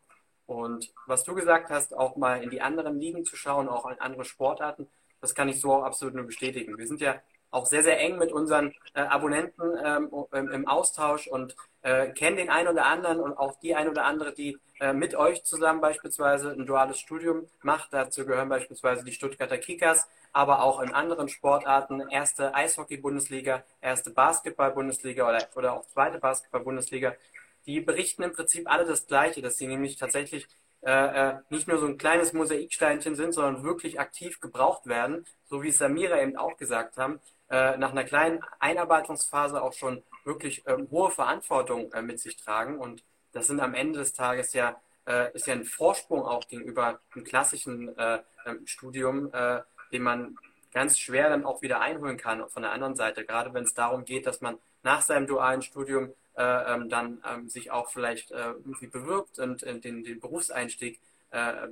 Und 0.47 0.95
was 1.07 1.25
du 1.25 1.35
gesagt 1.35 1.69
hast, 1.69 1.95
auch 1.95 2.17
mal 2.17 2.43
in 2.43 2.49
die 2.49 2.63
anderen 2.63 2.99
Ligen 2.99 3.27
zu 3.27 3.37
schauen, 3.37 3.69
auch 3.69 3.85
in 3.91 4.01
andere 4.01 4.25
Sportarten, 4.25 4.89
das 5.21 5.35
kann 5.35 5.51
ich 5.51 5.61
so 5.61 5.75
auch 5.75 5.83
absolut 5.83 6.15
nur 6.15 6.25
bestätigen. 6.25 6.79
Wir 6.79 6.87
sind 6.87 7.03
ja 7.03 7.21
auch 7.51 7.67
sehr, 7.67 7.83
sehr 7.83 7.99
eng 8.01 8.19
mit 8.19 8.33
unseren 8.33 8.75
äh, 8.95 9.01
Abonnenten 9.01 9.63
ähm, 9.83 10.49
im 10.53 10.69
Austausch 10.69 11.27
und 11.27 11.57
äh, 11.83 12.09
kennen 12.09 12.37
den 12.37 12.51
einen 12.51 12.69
oder 12.69 12.87
anderen 12.87 13.21
und 13.21 13.39
auch 13.39 13.59
die 13.61 13.75
ein 13.75 13.89
oder 13.89 14.05
andere, 14.05 14.33
die 14.33 14.59
äh, 14.81 14.93
mit 14.93 15.15
euch 15.15 15.45
zusammen 15.45 15.81
beispielsweise 15.81 16.51
ein 16.51 16.67
duales 16.67 16.99
Studium 16.99 17.49
macht. 17.63 17.93
Dazu 17.93 18.27
gehören 18.27 18.49
beispielsweise 18.49 19.05
die 19.05 19.13
Stuttgarter 19.13 19.59
Kickers, 19.59 20.09
aber 20.33 20.63
auch 20.63 20.81
in 20.81 20.93
anderen 20.93 21.29
Sportarten, 21.29 22.09
erste 22.09 22.55
Eishockey-Bundesliga, 22.55 23.65
erste 23.81 24.11
Basketball-Bundesliga 24.11 25.29
oder, 25.29 25.49
oder 25.57 25.73
auch 25.73 25.87
zweite 25.87 26.19
Basketball-Bundesliga. 26.19 27.15
Die 27.67 27.81
berichten 27.81 28.23
im 28.23 28.33
Prinzip 28.33 28.71
alle 28.71 28.85
das 28.85 29.07
Gleiche, 29.07 29.43
dass 29.43 29.57
sie 29.57 29.67
nämlich 29.67 29.97
tatsächlich 29.97 30.47
äh, 30.83 30.91
äh, 31.31 31.35
nicht 31.51 31.67
nur 31.67 31.79
so 31.79 31.87
ein 31.87 31.99
kleines 31.99 32.33
Mosaiksteinchen 32.33 33.17
sind, 33.17 33.33
sondern 33.33 33.65
wirklich 33.65 33.99
aktiv 33.99 34.41
gebraucht 34.41 34.87
werden, 34.87 35.27
so 35.45 35.63
wie 35.63 35.73
Samira 35.73 36.21
eben 36.21 36.37
auch 36.37 36.57
gesagt 36.57 36.97
haben, 36.97 37.21
äh, 37.51 37.77
nach 37.79 37.93
einer 37.93 38.05
kleinen 38.05 38.41
Einarbeitungsphase 38.59 39.63
auch 39.63 39.73
schon 39.73 40.03
wirklich 40.25 40.65
ähm, 40.67 40.89
hohe 40.91 41.11
Verantwortung 41.11 41.93
äh, 41.93 42.03
mit 42.03 42.21
sich 42.21 42.37
tragen. 42.37 42.79
Und 42.79 43.03
das 43.33 43.47
sind 43.47 43.61
am 43.61 43.75
Ende 43.75 44.01
des 44.01 44.13
Tages 44.13 44.53
ja, 44.53 44.81
äh, 45.07 45.33
ist 45.35 45.47
ja 45.47 45.55
ein 45.55 45.65
Vorsprung 45.65 46.23
auch 46.23 46.47
gegenüber 46.47 47.01
einem 47.15 47.25
klassischen 47.25 47.97
äh, 47.97 48.21
ähm, 48.47 48.67
Studium, 48.67 49.33
äh, 49.33 49.63
den 49.93 50.03
man 50.03 50.37
ganz 50.73 50.99
schwer 50.99 51.31
dann 51.31 51.45
auch 51.45 51.63
wieder 51.63 51.81
einholen 51.81 52.19
kann 52.19 52.49
von 52.51 52.63
der 52.63 52.73
anderen 52.73 52.95
Seite. 52.95 53.25
Gerade 53.25 53.55
wenn 53.55 53.65
es 53.65 53.75
darum 53.75 54.05
geht, 54.05 54.27
dass 54.27 54.41
man 54.41 54.59
nach 54.83 55.01
seinem 55.01 55.27
dualen 55.27 55.63
Studium 55.63 56.13
äh, 56.37 56.75
ähm, 56.75 56.89
dann 56.89 57.23
ähm, 57.27 57.49
sich 57.49 57.71
auch 57.71 57.91
vielleicht 57.91 58.31
irgendwie 58.31 58.87
bewirbt 58.87 59.39
und 59.39 59.63
den, 59.63 60.05
den 60.05 60.21
Berufseinstieg 60.21 61.01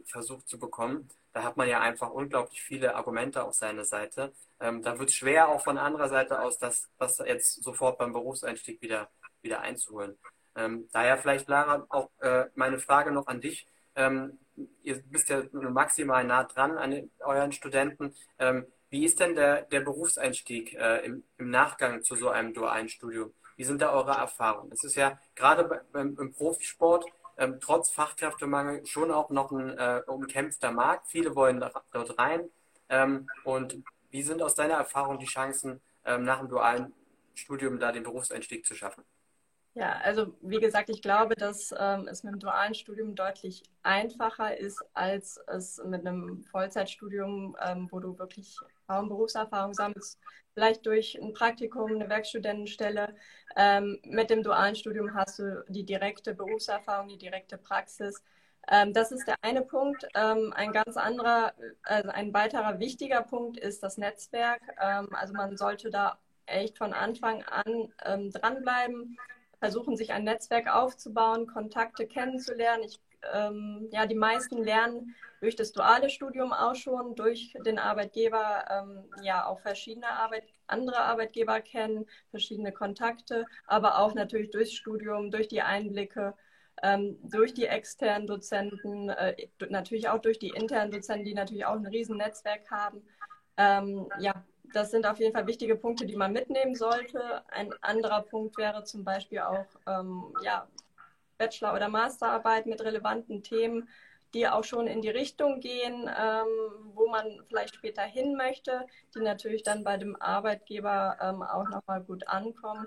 versucht 0.04 0.46
zu 0.46 0.58
bekommen 0.58 1.08
da 1.36 1.44
hat 1.44 1.58
man 1.58 1.68
ja 1.68 1.80
einfach 1.80 2.08
unglaublich 2.10 2.62
viele 2.62 2.94
Argumente 2.94 3.44
auf 3.44 3.52
seiner 3.52 3.84
Seite. 3.84 4.32
Ähm, 4.60 4.82
da 4.82 4.98
wird 4.98 5.10
es 5.10 5.14
schwer, 5.14 5.48
auch 5.48 5.62
von 5.62 5.78
anderer 5.78 6.08
Seite 6.08 6.40
aus, 6.40 6.58
das, 6.58 6.88
das 6.98 7.18
jetzt 7.18 7.62
sofort 7.62 7.98
beim 7.98 8.12
Berufseinstieg 8.12 8.80
wieder, 8.80 9.08
wieder 9.42 9.60
einzuholen. 9.60 10.18
Ähm, 10.56 10.88
daher 10.92 11.18
vielleicht, 11.18 11.48
Lara, 11.48 11.86
auch 11.90 12.10
äh, 12.20 12.46
meine 12.54 12.78
Frage 12.78 13.10
noch 13.10 13.26
an 13.26 13.40
dich. 13.40 13.66
Ähm, 13.94 14.38
ihr 14.82 15.02
bist 15.02 15.28
ja 15.28 15.42
maximal 15.52 16.24
nah 16.24 16.44
dran 16.44 16.78
an 16.78 16.90
den, 16.90 17.10
euren 17.20 17.52
Studenten. 17.52 18.14
Ähm, 18.38 18.66
wie 18.88 19.04
ist 19.04 19.20
denn 19.20 19.34
der, 19.34 19.62
der 19.62 19.80
Berufseinstieg 19.80 20.74
äh, 20.74 21.04
im, 21.04 21.24
im 21.38 21.50
Nachgang 21.50 22.02
zu 22.02 22.14
so 22.16 22.30
einem 22.30 22.54
dualen 22.54 22.88
Studium? 22.88 23.34
Wie 23.56 23.64
sind 23.64 23.82
da 23.82 23.92
eure 23.92 24.12
Erfahrungen? 24.12 24.72
Es 24.72 24.84
ist 24.84 24.94
ja 24.94 25.18
gerade 25.34 25.82
beim, 25.92 26.16
im 26.18 26.32
Profisport 26.32 27.04
ähm, 27.38 27.58
trotz 27.60 27.90
Fachkräftemangel 27.90 28.86
schon 28.86 29.10
auch 29.10 29.30
noch 29.30 29.50
ein 29.50 29.76
äh, 29.76 30.02
umkämpfter 30.06 30.72
Markt. 30.72 31.08
Viele 31.08 31.34
wollen 31.34 31.60
dort 31.92 32.18
rein. 32.18 32.48
Ähm, 32.88 33.28
und 33.44 33.82
wie 34.10 34.22
sind 34.22 34.42
aus 34.42 34.54
deiner 34.54 34.74
Erfahrung 34.74 35.18
die 35.18 35.26
Chancen, 35.26 35.80
ähm, 36.04 36.22
nach 36.24 36.38
dem 36.38 36.48
dualen 36.48 36.92
Studium 37.34 37.78
da 37.78 37.92
den 37.92 38.02
Berufseinstieg 38.02 38.64
zu 38.66 38.74
schaffen? 38.74 39.04
Ja, 39.74 39.98
also 40.02 40.34
wie 40.40 40.58
gesagt, 40.58 40.88
ich 40.88 41.02
glaube, 41.02 41.34
dass 41.34 41.70
ähm, 41.78 42.08
es 42.08 42.22
mit 42.22 42.32
dem 42.32 42.40
dualen 42.40 42.74
Studium 42.74 43.14
deutlich 43.14 43.62
einfacher 43.82 44.56
ist, 44.56 44.82
als 44.94 45.38
es 45.48 45.78
mit 45.84 46.06
einem 46.06 46.42
Vollzeitstudium, 46.44 47.54
ähm, 47.62 47.86
wo 47.90 48.00
du 48.00 48.18
wirklich 48.18 48.56
kaum 48.86 49.10
Berufserfahrung 49.10 49.74
sammelst, 49.74 50.18
vielleicht 50.54 50.86
durch 50.86 51.20
ein 51.20 51.34
Praktikum, 51.34 51.90
eine 51.92 52.08
Werkstudentenstelle. 52.08 53.14
Ähm, 53.54 54.00
mit 54.04 54.30
dem 54.30 54.42
dualen 54.42 54.76
Studium 54.76 55.12
hast 55.14 55.40
du 55.40 55.62
die 55.68 55.84
direkte 55.84 56.34
Berufserfahrung, 56.34 57.08
die 57.08 57.18
direkte 57.18 57.58
Praxis. 57.58 58.22
Ähm, 58.68 58.92
das 58.92 59.12
ist 59.12 59.26
der 59.26 59.36
eine 59.42 59.62
Punkt. 59.62 60.06
Ähm, 60.14 60.52
ein 60.54 60.72
ganz 60.72 60.96
anderer, 60.96 61.52
also 61.84 62.10
ein 62.10 62.34
weiterer 62.34 62.78
wichtiger 62.78 63.22
Punkt 63.22 63.58
ist 63.58 63.82
das 63.82 63.96
Netzwerk. 63.98 64.60
Ähm, 64.80 65.08
also 65.12 65.34
man 65.34 65.56
sollte 65.56 65.90
da 65.90 66.18
echt 66.46 66.78
von 66.78 66.92
Anfang 66.92 67.42
an 67.44 67.92
ähm, 68.04 68.30
dranbleiben 68.30 69.16
versuchen, 69.58 69.96
sich 69.96 70.12
ein 70.12 70.24
Netzwerk 70.24 70.72
aufzubauen, 70.72 71.46
Kontakte 71.46 72.06
kennenzulernen. 72.06 72.84
Ich, 72.84 73.00
ähm, 73.32 73.88
ja, 73.90 74.06
die 74.06 74.14
meisten 74.14 74.62
lernen 74.62 75.14
durch 75.40 75.56
das 75.56 75.72
duale 75.72 76.10
Studium 76.10 76.52
auch 76.52 76.74
schon, 76.74 77.14
durch 77.14 77.54
den 77.64 77.78
Arbeitgeber, 77.78 78.64
ähm, 78.70 79.04
ja, 79.22 79.46
auch 79.46 79.60
verschiedene 79.60 80.08
Arbeit, 80.08 80.44
andere 80.66 80.98
Arbeitgeber 80.98 81.60
kennen, 81.60 82.06
verschiedene 82.30 82.72
Kontakte, 82.72 83.44
aber 83.66 83.98
auch 83.98 84.14
natürlich 84.14 84.50
durchs 84.50 84.72
Studium, 84.72 85.30
durch 85.30 85.48
die 85.48 85.62
Einblicke, 85.62 86.34
durch 87.22 87.54
die 87.54 87.66
externen 87.66 88.26
Dozenten, 88.26 89.08
äh, 89.08 89.48
natürlich 89.70 90.08
auch 90.08 90.20
durch 90.20 90.38
die 90.38 90.50
internen 90.50 90.90
Dozenten, 90.90 91.24
die 91.24 91.34
natürlich 91.34 91.64
auch 91.64 91.74
ein 91.74 91.86
riesen 91.86 92.18
Netzwerk 92.18 92.70
haben. 92.70 93.02
Ähm, 93.56 94.08
ja, 94.20 94.44
das 94.74 94.90
sind 94.90 95.06
auf 95.06 95.18
jeden 95.18 95.32
Fall 95.32 95.46
wichtige 95.46 95.76
Punkte, 95.76 96.06
die 96.06 96.16
man 96.16 96.32
mitnehmen 96.32 96.74
sollte. 96.74 97.42
Ein 97.48 97.72
anderer 97.80 98.22
Punkt 98.22 98.58
wäre 98.58 98.84
zum 98.84 99.04
Beispiel 99.04 99.40
auch 99.40 99.66
ähm, 99.86 100.34
ja, 100.42 100.68
Bachelor- 101.38 101.74
oder 101.74 101.88
Masterarbeit 101.88 102.66
mit 102.66 102.82
relevanten 102.82 103.42
Themen, 103.42 103.88
die 104.34 104.48
auch 104.48 104.64
schon 104.64 104.86
in 104.86 105.00
die 105.00 105.08
Richtung 105.08 105.60
gehen, 105.60 106.10
ähm, 106.18 106.46
wo 106.94 107.08
man 107.08 107.40
vielleicht 107.48 107.76
später 107.76 108.02
hin 108.02 108.36
möchte, 108.36 108.86
die 109.14 109.20
natürlich 109.20 109.62
dann 109.62 109.84
bei 109.84 109.96
dem 109.96 110.20
Arbeitgeber 110.20 111.16
ähm, 111.20 111.42
auch 111.42 111.68
nochmal 111.68 112.02
gut 112.02 112.28
ankommen. 112.28 112.86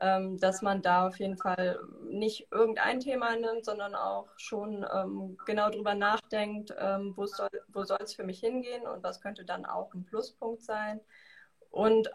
Ähm, 0.00 0.38
dass 0.38 0.62
man 0.62 0.80
da 0.80 1.08
auf 1.08 1.18
jeden 1.18 1.36
Fall 1.36 1.80
nicht 2.04 2.46
irgendein 2.52 3.00
Thema 3.00 3.34
nimmt, 3.34 3.64
sondern 3.64 3.96
auch 3.96 4.28
schon 4.36 4.86
ähm, 4.94 5.36
genau 5.44 5.70
drüber 5.70 5.94
nachdenkt, 5.94 6.72
ähm, 6.78 7.14
wo 7.16 7.26
soll 7.26 7.98
es 8.00 8.14
für 8.14 8.22
mich 8.22 8.38
hingehen 8.38 8.86
und 8.86 9.02
was 9.02 9.20
könnte 9.20 9.44
dann 9.44 9.66
auch 9.66 9.92
ein 9.94 10.04
Pluspunkt 10.04 10.62
sein. 10.62 11.00
Und 11.70 12.10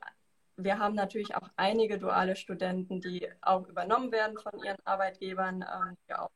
wir 0.56 0.80
haben 0.80 0.96
natürlich 0.96 1.36
auch 1.36 1.50
einige 1.58 2.00
duale 2.00 2.36
Studenten, 2.36 3.02
die 3.02 3.28
auch 3.42 3.68
übernommen 3.68 4.12
werden 4.12 4.38
von 4.38 4.64
ihren 4.64 4.78
Arbeitgebern, 4.86 5.64
ähm, 5.64 5.98
die 6.08 6.14
auch 6.14 6.32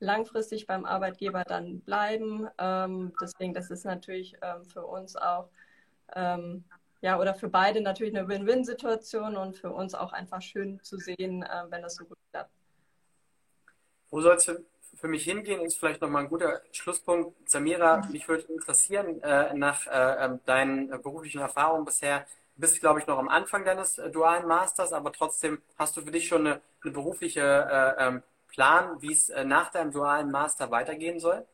langfristig 0.00 0.66
beim 0.66 0.84
Arbeitgeber 0.84 1.44
dann 1.44 1.80
bleiben. 1.80 2.48
Ähm, 2.58 3.12
deswegen, 3.22 3.54
das 3.54 3.70
ist 3.70 3.84
natürlich 3.84 4.36
ähm, 4.42 4.64
für 4.66 4.84
uns 4.84 5.16
auch, 5.16 5.48
ja, 7.04 7.20
oder 7.20 7.34
für 7.34 7.48
beide 7.48 7.82
natürlich 7.82 8.16
eine 8.16 8.26
Win-Win-Situation 8.26 9.36
und 9.36 9.58
für 9.58 9.70
uns 9.70 9.94
auch 9.94 10.14
einfach 10.14 10.40
schön 10.40 10.80
zu 10.82 10.96
sehen, 10.96 11.42
äh, 11.42 11.64
wenn 11.68 11.82
das 11.82 11.96
so 11.96 12.06
gut 12.06 12.16
klappt. 12.30 12.50
Wo 14.08 14.22
soll 14.22 14.36
es 14.36 14.50
für 14.94 15.08
mich 15.08 15.24
hingehen, 15.24 15.60
ist 15.60 15.78
vielleicht 15.78 16.00
nochmal 16.00 16.22
ein 16.22 16.30
guter 16.30 16.62
Schlusspunkt. 16.72 17.50
Samira, 17.50 18.06
mich 18.10 18.26
würde 18.26 18.44
interessieren, 18.44 19.20
äh, 19.22 19.52
nach 19.52 19.86
äh, 19.86 20.24
ähm, 20.24 20.40
deinen 20.46 20.88
beruflichen 21.02 21.42
Erfahrungen 21.42 21.84
bisher, 21.84 22.26
bist, 22.56 22.80
glaube 22.80 23.00
ich, 23.00 23.06
noch 23.06 23.18
am 23.18 23.28
Anfang 23.28 23.66
deines 23.66 23.98
äh, 23.98 24.10
dualen 24.10 24.48
Masters, 24.48 24.94
aber 24.94 25.12
trotzdem 25.12 25.60
hast 25.76 25.98
du 25.98 26.00
für 26.00 26.10
dich 26.10 26.26
schon 26.26 26.46
eine, 26.46 26.62
eine 26.82 26.92
berufliche 26.92 27.42
äh, 27.42 28.02
ähm, 28.02 28.22
Plan, 28.48 29.02
wie 29.02 29.12
es 29.12 29.28
äh, 29.28 29.44
nach 29.44 29.70
deinem 29.70 29.90
dualen 29.90 30.30
Master 30.30 30.70
weitergehen 30.70 31.20
soll? 31.20 31.44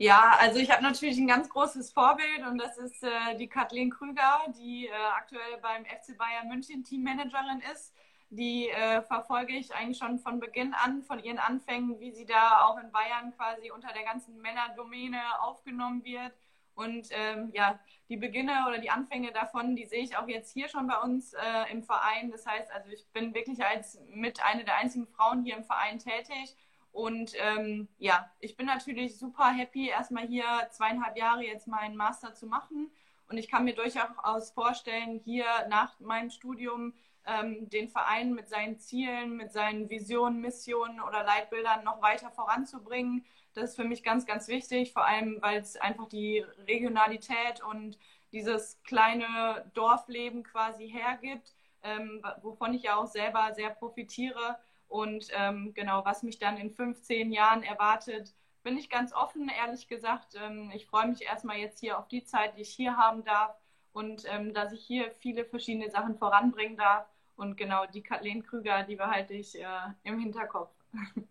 Ja, 0.00 0.36
also 0.38 0.60
ich 0.60 0.70
habe 0.70 0.82
natürlich 0.82 1.18
ein 1.18 1.26
ganz 1.26 1.48
großes 1.48 1.92
Vorbild 1.92 2.46
und 2.48 2.58
das 2.58 2.78
ist 2.78 3.02
äh, 3.02 3.36
die 3.36 3.48
Kathleen 3.48 3.90
Krüger, 3.90 4.44
die 4.56 4.86
äh, 4.86 4.92
aktuell 5.16 5.58
beim 5.60 5.84
FC 5.84 6.16
Bayern 6.16 6.46
München 6.48 6.84
Teammanagerin 6.84 7.60
ist. 7.72 7.92
Die 8.30 8.68
äh, 8.68 9.02
verfolge 9.02 9.54
ich 9.56 9.74
eigentlich 9.74 9.98
schon 9.98 10.18
von 10.20 10.38
Beginn 10.38 10.72
an, 10.74 11.02
von 11.02 11.18
ihren 11.18 11.38
Anfängen, 11.38 11.98
wie 11.98 12.12
sie 12.12 12.26
da 12.26 12.66
auch 12.66 12.78
in 12.78 12.92
Bayern 12.92 13.34
quasi 13.36 13.72
unter 13.72 13.92
der 13.92 14.04
ganzen 14.04 14.40
Männerdomäne 14.40 15.18
aufgenommen 15.40 16.04
wird 16.04 16.32
und 16.78 17.08
ähm, 17.10 17.50
ja, 17.54 17.80
die 18.08 18.16
Beginne 18.16 18.52
oder 18.68 18.78
die 18.78 18.90
Anfänge 18.90 19.32
davon, 19.32 19.74
die 19.74 19.84
sehe 19.84 20.04
ich 20.04 20.16
auch 20.16 20.28
jetzt 20.28 20.52
hier 20.52 20.68
schon 20.68 20.86
bei 20.86 20.96
uns 20.98 21.32
äh, 21.34 21.72
im 21.72 21.82
Verein. 21.82 22.30
Das 22.30 22.46
heißt, 22.46 22.70
also 22.70 22.88
ich 22.90 23.04
bin 23.12 23.34
wirklich 23.34 23.64
als 23.64 23.98
mit 24.10 24.40
einer 24.44 24.62
der 24.62 24.76
einzigen 24.76 25.08
Frauen 25.08 25.42
hier 25.42 25.56
im 25.56 25.64
Verein 25.64 25.98
tätig. 25.98 26.54
Und 26.92 27.32
ähm, 27.36 27.88
ja, 27.98 28.30
ich 28.40 28.56
bin 28.56 28.66
natürlich 28.66 29.18
super 29.18 29.50
happy, 29.50 29.88
erstmal 29.88 30.26
hier 30.26 30.44
zweieinhalb 30.70 31.16
Jahre 31.16 31.44
jetzt 31.44 31.68
meinen 31.68 31.96
Master 31.96 32.34
zu 32.34 32.46
machen. 32.46 32.90
Und 33.28 33.36
ich 33.36 33.48
kann 33.48 33.64
mir 33.64 33.74
durchaus 33.74 34.50
vorstellen, 34.52 35.20
hier 35.24 35.44
nach 35.68 36.00
meinem 36.00 36.30
Studium 36.30 36.94
ähm, 37.26 37.68
den 37.68 37.88
Verein 37.88 38.32
mit 38.32 38.48
seinen 38.48 38.78
Zielen, 38.78 39.36
mit 39.36 39.52
seinen 39.52 39.90
Visionen, 39.90 40.40
Missionen 40.40 41.00
oder 41.00 41.24
Leitbildern 41.24 41.84
noch 41.84 42.00
weiter 42.00 42.30
voranzubringen 42.30 43.24
das 43.58 43.70
ist 43.70 43.76
für 43.76 43.84
mich 43.84 44.02
ganz, 44.02 44.26
ganz 44.26 44.48
wichtig, 44.48 44.92
vor 44.92 45.04
allem, 45.04 45.38
weil 45.40 45.60
es 45.60 45.76
einfach 45.76 46.08
die 46.08 46.44
Regionalität 46.66 47.62
und 47.62 47.98
dieses 48.32 48.80
kleine 48.84 49.70
Dorfleben 49.74 50.42
quasi 50.44 50.88
hergibt. 50.88 51.54
ähm, 51.84 52.20
wovon 52.42 52.74
ich 52.74 52.82
ja 52.82 52.96
auch 52.96 53.06
selber 53.06 53.52
sehr 53.54 53.70
profitiere. 53.70 54.58
Und 54.88 55.28
ähm, 55.32 55.72
genau, 55.74 56.04
was 56.04 56.22
mich 56.22 56.38
dann 56.38 56.56
in 56.56 56.70
15 56.70 57.30
Jahren 57.30 57.62
erwartet, 57.62 58.34
bin 58.62 58.76
ich 58.76 58.90
ganz 58.90 59.12
offen, 59.12 59.48
ehrlich 59.48 59.88
gesagt. 59.88 60.34
Ähm, 60.34 60.70
ich 60.74 60.86
freue 60.86 61.08
mich 61.08 61.22
erstmal 61.22 61.58
jetzt 61.58 61.80
hier 61.80 61.98
auf 61.98 62.08
die 62.08 62.24
Zeit, 62.24 62.56
die 62.56 62.62
ich 62.62 62.70
hier 62.70 62.96
haben 62.96 63.24
darf 63.24 63.54
und 63.92 64.24
ähm, 64.26 64.54
dass 64.54 64.72
ich 64.72 64.84
hier 64.84 65.10
viele 65.20 65.44
verschiedene 65.44 65.90
Sachen 65.90 66.16
voranbringen 66.16 66.76
darf. 66.76 67.06
Und 67.36 67.56
genau 67.56 67.86
die 67.86 68.02
Kathleen 68.02 68.42
Krüger, 68.42 68.82
die 68.82 68.96
behalte 68.96 69.34
ich 69.34 69.58
äh, 69.60 69.64
im 70.02 70.18
Hinterkopf. 70.18 70.70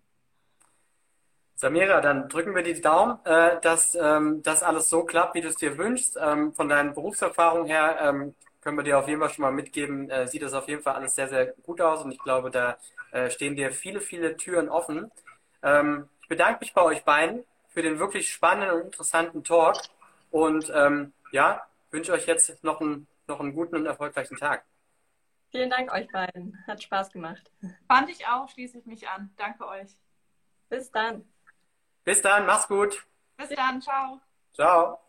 Samira, 1.55 2.01
dann 2.01 2.29
drücken 2.29 2.53
wir 2.53 2.61
die 2.61 2.79
Daumen, 2.79 3.17
äh, 3.25 3.59
dass 3.61 3.95
ähm, 3.95 4.43
das 4.43 4.61
alles 4.61 4.89
so 4.89 5.03
klappt, 5.03 5.33
wie 5.33 5.41
du 5.41 5.47
es 5.47 5.55
dir 5.55 5.77
wünschst. 5.77 6.17
Ähm, 6.21 6.53
von 6.53 6.69
deinen 6.69 6.93
Berufserfahrungen 6.93 7.65
her 7.65 7.97
ähm, 7.99 8.35
können 8.61 8.77
wir 8.77 8.83
dir 8.83 8.99
auf 8.99 9.07
jeden 9.07 9.19
Fall 9.19 9.31
schon 9.31 9.41
mal 9.41 9.51
mitgeben, 9.51 10.09
äh, 10.09 10.27
sieht 10.27 10.43
das 10.43 10.53
auf 10.53 10.67
jeden 10.67 10.83
Fall 10.83 10.95
alles 10.95 11.15
sehr, 11.15 11.27
sehr 11.27 11.47
gut 11.63 11.81
aus 11.81 12.03
und 12.03 12.11
ich 12.11 12.19
glaube, 12.19 12.51
da 12.51 12.77
äh, 13.11 13.29
stehen 13.29 13.55
dir 13.55 13.71
viele, 13.71 14.01
viele 14.01 14.37
Türen 14.37 14.69
offen. 14.69 15.11
Ähm, 15.63 16.07
ich 16.21 16.27
bedanke 16.27 16.59
mich 16.61 16.73
bei 16.73 16.81
euch 16.81 17.03
beiden 17.03 17.43
für 17.69 17.81
den 17.81 17.99
wirklich 17.99 18.31
spannenden 18.31 18.75
und 18.75 18.85
interessanten 18.85 19.43
Talk 19.43 19.77
und 20.31 20.71
ähm, 20.73 21.13
ja, 21.31 21.65
wünsche 21.91 22.11
euch 22.11 22.25
jetzt 22.25 22.63
noch 22.63 22.81
einen, 22.81 23.07
noch 23.27 23.39
einen 23.39 23.53
guten 23.53 23.75
und 23.75 23.85
erfolgreichen 23.85 24.37
Tag. 24.37 24.65
Vielen 25.51 25.69
Dank 25.69 25.91
euch 25.93 26.07
beiden. 26.11 26.57
Hat 26.67 26.83
Spaß 26.83 27.11
gemacht. 27.11 27.49
Fand 27.87 28.09
ich 28.09 28.27
auch, 28.27 28.49
schließe 28.49 28.79
ich 28.79 28.85
mich 28.85 29.07
an. 29.07 29.31
Danke 29.37 29.65
euch. 29.67 29.95
Bis 30.69 30.91
dann. 30.91 31.25
Bis 32.03 32.21
dann, 32.21 32.45
mach's 32.45 32.67
gut. 32.67 33.05
Bis 33.37 33.49
dann, 33.49 33.81
ciao. 33.81 34.19
Ciao. 34.53 35.06